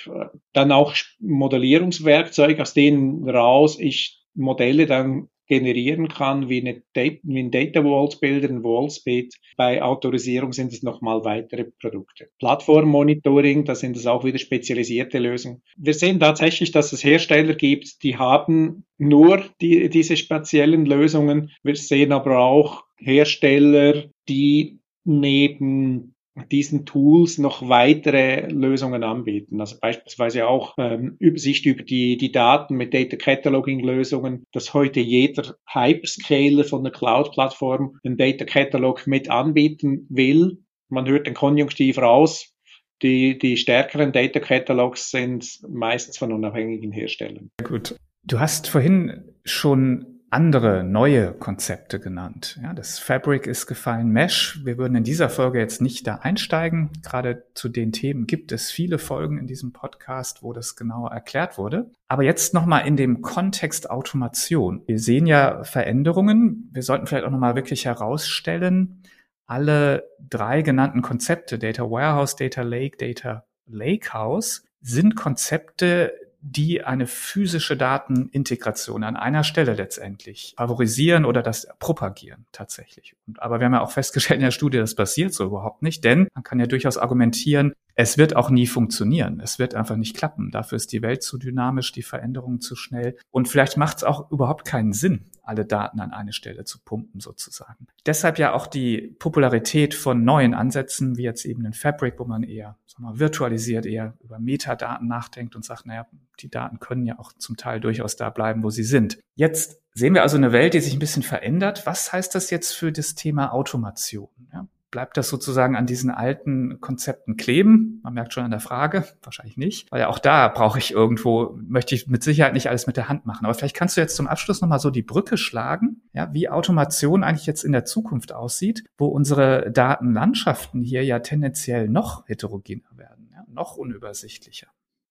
dann 0.54 0.72
auch 0.72 0.96
Modellierungswerkzeuge, 1.20 2.62
aus 2.62 2.74
denen 2.74 3.28
raus 3.28 3.80
ich 3.80 4.20
Modelle 4.34 4.86
dann 4.86 5.28
generieren 5.52 6.08
kann, 6.08 6.48
wie, 6.48 6.62
eine 6.62 6.82
Data, 6.94 7.18
wie 7.24 7.40
ein 7.40 7.52
Data 7.52 7.84
Walls 7.84 8.18
Bilder, 8.18 8.48
ein 8.48 8.64
Wallspeed. 8.64 9.36
Bei 9.58 9.84
Autorisierung 9.84 10.54
sind 10.54 10.72
es 10.72 10.82
nochmal 10.82 11.26
weitere 11.26 11.66
Produkte. 11.66 12.30
Plattform-Monitoring, 12.40 13.66
da 13.66 13.76
sind 13.76 13.98
es 13.98 14.08
auch 14.08 14.24
wieder 14.24 14.38
spezialisierte 14.38 15.20
Lösungen. 15.20 15.62
Wir 15.76 15.94
sehen 15.94 16.22
tatsächlich, 16.22 16.72
dass 16.72 16.94
es 16.94 17.04
Hersteller 17.04 17.54
gibt, 17.56 18.02
die 18.02 18.16
haben 18.16 18.86
nur 18.98 19.44
die, 19.60 19.90
diese 19.90 20.16
speziellen 20.16 20.86
Lösungen. 20.86 21.52
Wir 21.64 21.76
sehen 21.76 22.14
aber 22.14 22.40
auch 22.40 22.86
Hersteller, 22.96 24.06
die 24.30 24.80
neben 25.04 26.16
diesen 26.52 26.86
Tools 26.86 27.38
noch 27.38 27.68
weitere 27.68 28.48
Lösungen 28.48 29.04
anbieten. 29.04 29.60
Also 29.60 29.78
beispielsweise 29.80 30.48
auch 30.48 30.76
ähm, 30.78 31.18
Übersicht 31.20 31.66
über 31.66 31.84
die, 31.84 32.18
die 32.18 32.32
Daten 32.32 32.76
mit 32.76 32.94
Data 32.94 33.18
Cataloging 33.18 33.82
Lösungen, 33.82 34.46
dass 34.52 34.74
heute 34.74 35.02
jeder 35.02 35.56
Hyperscaler 35.68 36.64
von 36.64 36.84
der 36.84 36.94
Cloud-Plattform 36.94 38.00
den 38.06 38.18
Data 38.18 38.46
Catalog 38.46 39.08
mit 39.08 39.30
anbieten 39.30 40.08
will. 40.10 40.60
Man 40.90 41.08
hört 41.08 41.28
den 41.28 41.34
Konjunktiv 41.34 41.98
raus. 41.98 42.54
Die, 43.02 43.38
die 43.38 43.58
stärkeren 43.58 44.12
Data 44.12 44.40
Catalogs 44.40 45.10
sind 45.10 45.60
meistens 45.68 46.18
von 46.18 46.32
unabhängigen 46.32 46.92
Herstellern. 46.92 47.50
Gut. 47.64 47.96
Du 48.24 48.40
hast 48.40 48.68
vorhin 48.68 49.24
schon 49.44 50.21
andere 50.32 50.86
neue 50.86 51.34
Konzepte 51.34 52.00
genannt. 52.00 52.58
Ja, 52.64 52.74
das 52.74 53.00
Fabric 53.00 53.48
ist 53.48 53.68
gefallen, 53.68 54.10
Mesh. 54.10 54.62
Wir 54.64 54.78
würden 54.78 54.96
in 54.96 55.04
dieser 55.04 55.30
Folge 55.30 55.60
jetzt 55.60 55.82
nicht 55.82 56.08
da 56.08 56.16
einsteigen. 56.16 56.90
Gerade 57.04 57.44
zu 57.54 57.68
den 57.68 57.92
Themen 57.92 58.28
gibt 58.28 58.54
es 58.54 58.72
viele 58.72 58.98
Folgen 58.98 59.38
in 59.38 59.46
diesem 59.46 59.74
Podcast, 59.74 60.42
wo 60.42 60.54
das 60.54 60.78
genauer 60.78 61.12
erklärt 61.12 61.58
wurde. 61.58 61.92
Aber 62.08 62.24
jetzt 62.24 62.54
nochmal 62.54 62.88
in 62.88 62.96
dem 62.96 63.22
Kontext 63.22 63.90
Automation. 63.90 64.84
Wir 64.86 65.00
sehen 65.00 65.28
ja 65.28 65.66
Veränderungen. 65.66 66.70
Wir 66.72 66.82
sollten 66.82 67.08
vielleicht 67.08 67.26
auch 67.26 67.32
nochmal 67.32 67.56
wirklich 67.56 67.86
herausstellen, 67.86 69.04
alle 69.48 70.08
drei 70.30 70.62
genannten 70.62 71.02
Konzepte, 71.02 71.60
Data 71.60 71.84
Warehouse, 71.84 72.38
Data 72.38 72.62
Lake, 72.62 72.96
Data 72.96 73.44
Lakehouse, 73.66 74.64
sind 74.80 75.18
Konzepte, 75.18 76.14
die 76.42 76.84
eine 76.84 77.06
physische 77.06 77.78
Datenintegration 77.78 79.04
an 79.04 79.16
einer 79.16 79.44
Stelle 79.44 79.76
letztendlich 79.76 80.56
favorisieren 80.58 81.24
oder 81.24 81.44
das 81.44 81.68
propagieren 81.80 82.46
tatsächlich. 82.52 83.16
aber 83.38 83.60
wir 83.60 83.66
haben 83.66 83.74
ja 83.74 83.82
auch 83.82 83.92
festgestellt 83.92 84.40
in 84.40 84.46
der 84.46 84.52
Studie, 84.52 84.80
das 84.80 84.96
passiert 84.96 85.34
so 85.34 85.46
überhaupt 85.46 85.84
nicht, 85.84 86.04
denn 86.04 86.28
man 86.34 86.44
kann 86.44 86.60
ja 86.60 86.66
durchaus 86.66 86.98
argumentieren, 86.98 87.74
es 87.96 88.18
wird 88.18 88.36
auch 88.36 88.50
nie 88.50 88.68
funktionieren. 88.68 89.40
Es 89.40 89.60
wird 89.60 89.76
einfach 89.76 89.96
nicht 89.96 90.16
klappen. 90.16 90.52
Dafür 90.52 90.76
ist 90.76 90.92
die 90.92 91.02
Welt 91.02 91.24
zu 91.24 91.38
dynamisch, 91.38 91.92
die 91.92 92.04
Veränderungen 92.04 92.62
zu 92.62 92.76
schnell. 92.76 93.18
Und 93.32 93.48
vielleicht 93.48 93.78
macht 93.78 93.98
es 93.98 94.04
auch 94.04 94.32
überhaupt 94.32 94.66
keinen 94.66 94.94
Sinn, 94.94 95.26
alle 95.44 95.66
Daten 95.66 96.00
an 96.00 96.12
eine 96.12 96.34
Stelle 96.34 96.64
zu 96.64 96.80
pumpen 96.84 97.20
sozusagen. 97.20 97.88
Deshalb 98.06 98.40
ja 98.40 98.54
auch 98.54 98.68
die 98.68 99.16
Popularität 99.20 99.94
von 99.94 100.24
neuen 100.24 100.54
Ansätzen, 100.54 101.18
wie 101.18 101.24
jetzt 101.24 101.46
eben 101.46 101.66
ein 101.66 101.74
Fabric, 101.74 102.20
wo 102.20 102.26
man 102.26 102.44
eher 102.44 102.78
sagen 102.92 103.04
wir, 103.04 103.20
virtualisiert, 103.20 103.86
eher 103.86 104.18
über 104.22 104.40
Metadaten 104.40 105.08
nachdenkt 105.08 105.56
und 105.56 105.66
sagt, 105.66 105.86
naja, 105.86 106.08
die 106.40 106.50
Daten 106.50 106.80
können 106.80 107.06
ja 107.06 107.20
auch 107.20 107.34
zum 107.34 107.58
Teil 107.58 107.80
durchaus 107.80 108.16
da 108.16 108.30
bleiben, 108.30 108.64
wo 108.64 108.70
sie 108.70 108.84
sind. 108.84 109.20
Jetzt 109.36 109.80
sehen 109.94 110.14
wir 110.14 110.24
also 110.24 110.38
eine 110.38 110.52
Welt, 110.52 110.74
die 110.74 110.80
sich 110.80 110.94
ein 110.94 111.00
bisschen 111.00 111.24
verändert. 111.24 111.86
Was 111.86 112.12
heißt 112.12 112.36
das 112.36 112.50
jetzt 112.50 112.74
für 112.74 112.92
das 112.92 113.16
Thema 113.16 113.54
Automation? 113.54 114.30
Ja, 114.52 114.68
bleibt 114.92 115.18
das 115.18 115.30
sozusagen 115.30 115.76
an 115.76 115.86
diesen 115.86 116.12
alten 116.12 116.80
Konzepten 116.82 117.38
kleben? 117.38 118.02
Man 118.04 118.14
merkt 118.14 118.34
schon 118.34 118.44
an 118.44 118.52
der 118.52 118.60
Frage, 118.60 119.06
wahrscheinlich 119.24 119.58
nicht, 119.58 119.92
weil 119.92 120.02
ja 120.02 120.10
auch 120.10 120.20
da 120.20 120.50
brauche 120.50 120.78
ich 120.78 120.92
irgendwo, 120.92 121.58
möchte 121.66 121.96
ich 121.96 122.08
mit 122.08 122.24
Sicherheit 122.24 122.54
nicht 122.54 122.68
alles 122.68 122.88
mit 122.88 122.98
der 122.98 123.10
Hand 123.10 123.26
machen. 123.26 123.46
Aber 123.46 123.54
vielleicht 123.54 123.76
kannst 123.76 123.98
du 123.98 124.02
jetzt 124.02 124.16
zum 124.16 124.28
Abschluss 124.28 124.62
nochmal 124.62 124.80
so 124.80 124.90
die 124.90 125.02
Brücke 125.02 125.38
schlagen, 125.38 126.02
ja, 126.14 126.32
wie 126.34 126.50
Automation 126.50 127.24
eigentlich 127.24 127.48
jetzt 127.48 127.64
in 127.64 127.72
der 127.72 127.86
Zukunft 127.86 128.34
aussieht, 128.34 128.84
wo 128.98 129.08
unsere 129.08 129.72
Datenlandschaften 129.72 130.84
hier 130.84 131.04
ja 131.04 131.20
tendenziell 131.20 131.88
noch 131.88 132.28
heterogener 132.28 132.98
werden, 132.98 133.30
ja, 133.32 133.44
noch 133.48 133.78
unübersichtlicher. 133.78 134.68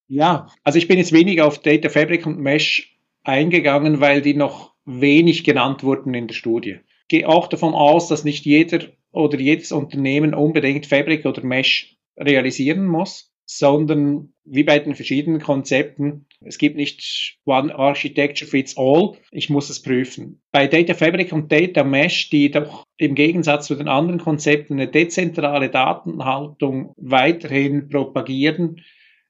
Ja, 0.07 0.49
also 0.63 0.79
ich 0.79 0.89
bin 0.89 0.99
jetzt 0.99 1.13
weniger 1.13 1.47
auf 1.47 1.61
Data 1.61 1.89
Fabric 1.89 2.27
und 2.27 2.39
Mesh 2.39 2.99
eingegangen, 3.23 4.01
weil 4.01 4.23
die 4.23 4.35
noch 4.35 4.75
wenig 4.85 5.45
genannt 5.45 5.85
wurden 5.85 6.15
in 6.15 6.27
der 6.27 6.35
Studie. 6.35 6.81
Gehe 7.09 7.29
auch 7.29 7.49
davon 7.49 7.75
aus, 7.75 8.09
dass 8.09 8.25
nicht 8.25 8.45
jeder 8.45 8.81
oder 9.13 9.39
jedes 9.39 9.73
Unternehmen 9.73 10.35
unbedingt 10.35 10.87
Fabric 10.87 11.27
oder 11.27 11.43
Mesh 11.43 11.97
realisieren 12.17 12.87
muss, 12.87 13.33
sondern 13.45 14.33
wie 14.45 14.63
bei 14.63 14.79
den 14.79 14.95
verschiedenen 14.95 15.41
Konzepten, 15.41 16.27
es 16.41 16.57
gibt 16.57 16.77
nicht 16.77 17.39
One 17.45 17.75
Architecture 17.75 18.49
Fits 18.49 18.77
All, 18.77 19.15
ich 19.33 19.51
muss 19.51 19.71
es 19.71 19.83
prüfen. 19.83 20.41
Bei 20.53 20.69
Data 20.69 20.95
Fabric 20.95 21.33
und 21.33 21.51
Data 21.51 21.83
Mesh, 21.83 22.31
die 22.31 22.51
doch 22.51 22.85
im 22.97 23.15
Gegensatz 23.15 23.67
zu 23.67 23.75
den 23.75 23.89
anderen 23.89 24.21
Konzepten 24.21 24.75
eine 24.75 24.89
dezentrale 24.89 25.69
Datenhaltung 25.69 26.95
weiterhin 26.97 27.89
propagieren, 27.89 28.85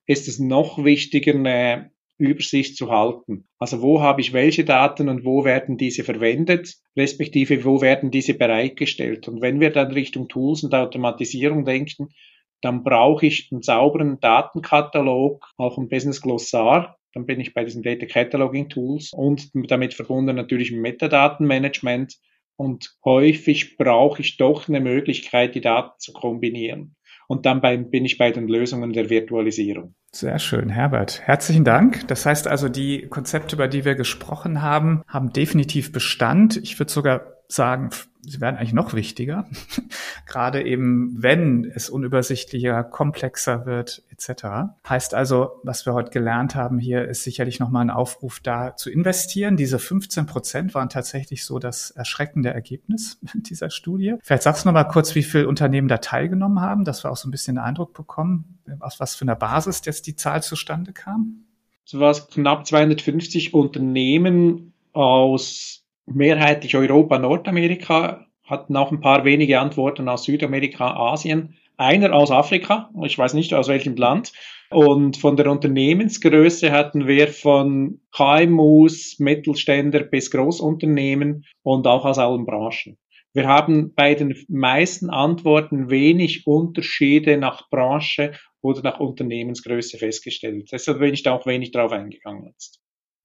ist 0.07 0.29
es 0.29 0.39
noch 0.39 0.85
wichtiger, 0.85 1.35
eine 1.35 1.91
Übersicht 2.21 2.77
zu 2.77 2.91
halten. 2.91 3.49
Also 3.59 3.83
wo 3.83 4.01
habe 4.01 4.21
ich 4.21 4.33
welche 4.33 4.65
Daten 4.65 5.09
und 5.09 5.25
wo 5.25 5.45
werden 5.45 5.77
diese 5.77 6.05
verwendet, 6.05 6.75
respektive 6.97 7.65
wo 7.65 7.81
werden 7.81 8.11
diese 8.11 8.35
bereitgestellt. 8.35 9.27
Und 9.27 9.41
wenn 9.41 9.59
wir 9.61 9.71
dann 9.71 9.91
Richtung 9.91 10.29
Tools 10.29 10.63
und 10.63 10.75
Automatisierung 10.75 11.65
denken, 11.65 12.09
dann 12.63 12.85
brauche 12.85 13.27
ich 13.27 13.49
einen 13.51 13.63
sauberen 13.63 14.21
Datenkatalog, 14.21 15.47
auch 15.57 15.79
ein 15.79 15.89
Business 15.89 16.21
Glossar. 16.21 16.97
Dann 17.15 17.27
bin 17.27 17.41
ich 17.41 17.55
bei 17.55 17.65
diesen 17.65 17.83
Data 17.83 18.07
Cataloging 18.07 18.69
Tools 18.69 19.13
und 19.13 19.51
damit 19.55 19.95
verbunden 19.95 20.37
natürlich 20.37 20.71
Metadatenmanagement. 20.71 22.17
Und 22.57 22.95
häufig 23.05 23.79
brauche 23.79 24.21
ich 24.21 24.37
doch 24.37 24.69
eine 24.69 24.81
Möglichkeit, 24.81 25.55
die 25.55 25.63
Daten 25.63 25.99
zu 25.99 26.13
kombinieren. 26.13 26.95
Und 27.27 27.47
dann 27.47 27.63
bin 27.63 28.05
ich 28.05 28.19
bei 28.19 28.31
den 28.31 28.49
Lösungen 28.49 28.93
der 28.93 29.09
Virtualisierung. 29.09 29.95
Sehr 30.13 30.41
schön, 30.41 30.71
Herbert. 30.71 31.21
Herzlichen 31.23 31.65
Dank. 31.65 32.09
Das 32.09 32.27
heißt 32.27 32.49
also, 32.49 32.69
die 32.69 33.07
Konzepte, 33.09 33.55
über 33.55 33.69
die 33.69 33.85
wir 33.85 33.95
gesprochen 33.95 34.61
haben, 34.61 35.03
haben 35.07 35.33
definitiv 35.33 35.93
Bestand. 35.93 36.57
Ich 36.57 36.79
würde 36.81 36.91
sogar 36.91 37.40
sagen, 37.53 37.91
sie 38.23 38.41
werden 38.41 38.57
eigentlich 38.57 38.73
noch 38.73 38.95
wichtiger, 38.95 39.47
gerade 40.27 40.63
eben, 40.65 41.23
wenn 41.23 41.65
es 41.65 41.89
unübersichtlicher, 41.91 42.85
komplexer 42.85 43.67
wird, 43.67 44.03
etc. 44.11 44.45
Heißt 44.89 45.15
also, 45.15 45.61
was 45.63 45.87
wir 45.87 45.95
heute 45.95 46.11
gelernt 46.11 46.55
haben 46.55 46.79
hier, 46.79 47.09
ist 47.09 47.25
sicherlich 47.25 47.61
nochmal 47.61 47.83
ein 47.83 47.91
Aufruf 47.91 48.41
da 48.41 48.77
zu 48.77 48.91
investieren. 48.91 49.57
Diese 49.57 49.79
15 49.79 50.27
Prozent 50.27 50.75
waren 50.75 50.89
tatsächlich 50.89 51.45
so 51.45 51.59
das 51.59 51.91
erschreckende 51.91 52.51
Ergebnis 52.51 53.19
dieser 53.35 53.71
Studie. 53.71 54.17
Vielleicht 54.23 54.43
sagst 54.43 54.65
du 54.65 54.69
nochmal 54.69 54.89
kurz, 54.89 55.15
wie 55.15 55.23
viele 55.23 55.49
Unternehmen 55.49 55.89
da 55.89 55.99
teilgenommen 55.99 56.61
haben, 56.61 56.85
dass 56.85 57.05
wir 57.05 57.11
auch 57.11 57.17
so 57.17 57.29
ein 57.29 57.31
bisschen 57.31 57.57
den 57.57 57.65
Eindruck 57.65 57.95
bekommen, 57.95 58.59
aus 58.81 59.01
was 59.01 59.15
für 59.15 59.23
einer 59.23 59.37
Basis 59.37 59.83
jetzt 59.85 60.07
die 60.07 60.17
Zahl 60.17 60.43
zustande 60.43 60.93
kam. 60.93 61.45
Es 61.87 61.99
war 61.99 62.15
knapp 62.15 62.67
250 62.67 63.53
Unternehmen 63.55 64.73
aus 64.93 65.81
mehrheitlich 66.15 66.77
Europa, 66.77 67.19
Nordamerika, 67.19 68.27
hatten 68.45 68.77
auch 68.77 68.91
ein 68.91 69.01
paar 69.01 69.25
wenige 69.25 69.61
Antworten 69.61 70.09
aus 70.09 70.25
Südamerika, 70.25 70.95
Asien, 70.95 71.57
einer 71.77 72.13
aus 72.13 72.31
Afrika, 72.31 72.91
ich 73.05 73.17
weiß 73.17 73.35
nicht 73.35 73.55
aus 73.55 73.69
welchem 73.69 73.97
Land. 73.97 74.33
Und 74.71 75.17
von 75.17 75.37
der 75.37 75.51
Unternehmensgröße 75.51 76.71
hatten 76.71 77.07
wir 77.09 77.29
von 77.29 78.01
KMUs, 78.13 79.19
Mittelständler 79.19 80.05
bis 80.05 80.31
Großunternehmen 80.31 81.45
und 81.63 81.87
auch 81.87 82.05
aus 82.05 82.19
allen 82.19 82.45
Branchen. 82.45 82.97
Wir 83.33 83.47
haben 83.47 83.95
bei 83.95 84.15
den 84.15 84.37
meisten 84.49 85.09
Antworten 85.09 85.89
wenig 85.89 86.47
Unterschiede 86.47 87.37
nach 87.37 87.69
Branche 87.71 88.33
oder 88.61 88.83
nach 88.83 89.01
Unternehmensgröße 89.01 89.99
festgestellt. 89.99 90.69
Deshalb 90.71 90.99
bin 90.99 91.15
ich 91.15 91.23
da 91.23 91.35
auch 91.35 91.47
wenig 91.47 91.73
drauf 91.73 91.93
eingegangen 91.93 92.45
jetzt. 92.47 92.81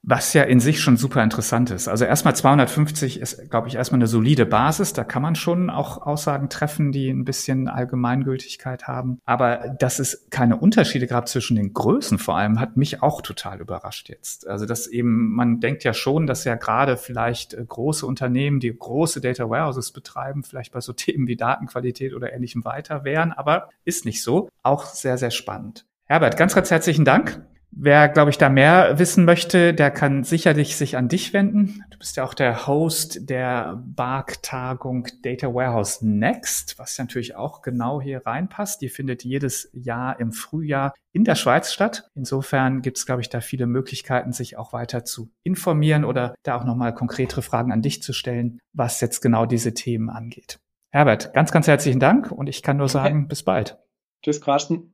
Was 0.08 0.34
ja 0.34 0.44
in 0.44 0.60
sich 0.60 0.82
schon 0.82 0.98
super 0.98 1.24
interessant 1.24 1.72
ist. 1.72 1.88
Also 1.88 2.06
erstmal 2.06 2.36
250 2.36 3.20
ist, 3.20 3.50
glaube 3.50 3.68
ich, 3.68 3.76
erstmal 3.76 3.98
eine 3.98 4.08
solide 4.08 4.46
Basis. 4.46 4.94
Da 4.94 5.04
kann 5.04 5.24
man 5.24 5.34
schon 5.34 5.72
auch 5.72 5.98
Aussagen 6.06 6.48
treffen, 6.48 6.92
die 6.92 7.10
ein 7.10 7.26
bisschen 7.26 7.68
Allgemeingültigkeit 7.68 8.88
haben. 8.88 9.20
Aber 9.26 9.76
dass 9.80 9.98
es 9.98 10.28
keine 10.30 10.58
Unterschiede 10.58 11.08
gab 11.08 11.28
zwischen 11.28 11.56
den 11.56 11.74
Größen 11.74 12.20
vor 12.20 12.38
allem, 12.38 12.60
hat 12.60 12.78
mich 12.78 13.02
auch 13.02 13.24
total 13.24 13.60
überrascht 13.60 14.10
jetzt. 14.10 14.48
Also 14.48 14.68
dass 14.68 14.86
eben, 14.86 15.34
man 15.34 15.60
denkt 15.60 15.84
ja 15.84 15.96
schon, 15.96 16.28
dass 16.28 16.44
ja 16.44 16.54
gerade 16.54 16.98
vielleicht 16.98 17.56
äh, 17.56 17.66
große 17.68 18.06
Unternehmen, 18.06 18.60
die 18.60 18.76
große 18.78 19.22
Data 19.22 19.50
Warehouses 19.50 19.92
betreiben, 19.92 20.44
vielleicht 20.44 20.72
bei 20.72 20.82
so 20.82 20.94
Themen 21.06 21.28
wie 21.28 21.36
Datenqualität 21.36 22.14
oder 22.14 22.32
ähnlichem 22.32 22.64
weiter 22.64 23.06
wären, 23.06 23.32
aber 23.32 23.70
ist 23.86 24.06
nicht 24.06 24.22
so. 24.22 24.50
Auch 24.62 24.86
sehr, 24.86 25.18
sehr 25.18 25.32
spannend. 25.32 25.88
Herbert, 26.06 26.38
ganz, 26.38 26.54
ganz 26.54 26.70
herzlichen 26.70 27.06
Dank. 27.06 27.44
Wer, 27.78 28.08
glaube 28.08 28.30
ich, 28.32 28.38
da 28.38 28.48
mehr 28.48 29.00
wissen 29.00 29.26
möchte, 29.26 29.74
der 29.74 29.92
kann 29.92 30.24
sicherlich 30.24 30.78
sich 30.78 30.96
an 30.96 31.10
dich 31.10 31.34
wenden. 31.34 31.84
Du 31.90 31.98
bist 31.98 32.16
ja 32.16 32.24
auch 32.24 32.34
der 32.34 32.68
Host 32.68 33.30
der 33.30 33.84
BARC-Tagung 33.86 35.10
Data 35.22 35.54
Warehouse 35.54 36.02
Next, 36.02 36.80
was 36.80 36.98
natürlich 36.98 37.36
auch 37.36 37.62
genau 37.62 38.00
hier 38.00 38.26
reinpasst. 38.26 38.82
Die 38.82 38.88
findet 38.88 39.26
jedes 39.26 39.70
Jahr 39.74 40.22
im 40.22 40.32
Frühjahr 40.32 40.94
in 41.12 41.26
der 41.26 41.36
Schweiz 41.36 41.74
statt. 41.74 42.10
Insofern 42.16 42.82
gibt 42.82 42.98
es, 42.98 43.06
glaube 43.06 43.22
ich, 43.22 43.30
da 43.30 43.42
viele 43.42 43.68
Möglichkeiten, 43.68 44.32
sich 44.32 44.58
auch 44.58 44.72
weiter 44.72 45.04
zu 45.04 45.30
informieren 45.44 46.06
oder 46.06 46.34
da 46.44 46.58
auch 46.58 46.64
nochmal 46.64 46.96
konkretere 46.96 47.42
Fragen 47.42 47.74
an 47.74 47.82
dich 47.82 48.02
zu 48.02 48.14
stellen, 48.14 48.62
was 48.72 49.02
jetzt 49.02 49.20
genau 49.20 49.46
diese 49.46 49.74
Themen 49.74 50.10
angeht. 50.10 50.60
Herbert, 50.92 51.34
ganz, 51.34 51.52
ganz 51.52 51.68
herzlichen 51.68 52.00
Dank 52.00 52.32
und 52.32 52.48
ich 52.48 52.64
kann 52.64 52.78
nur 52.78 52.88
sagen, 52.88 53.28
bis 53.28 53.44
bald. 53.44 53.78
Tschüss, 54.24 54.40
Carsten. 54.40 54.94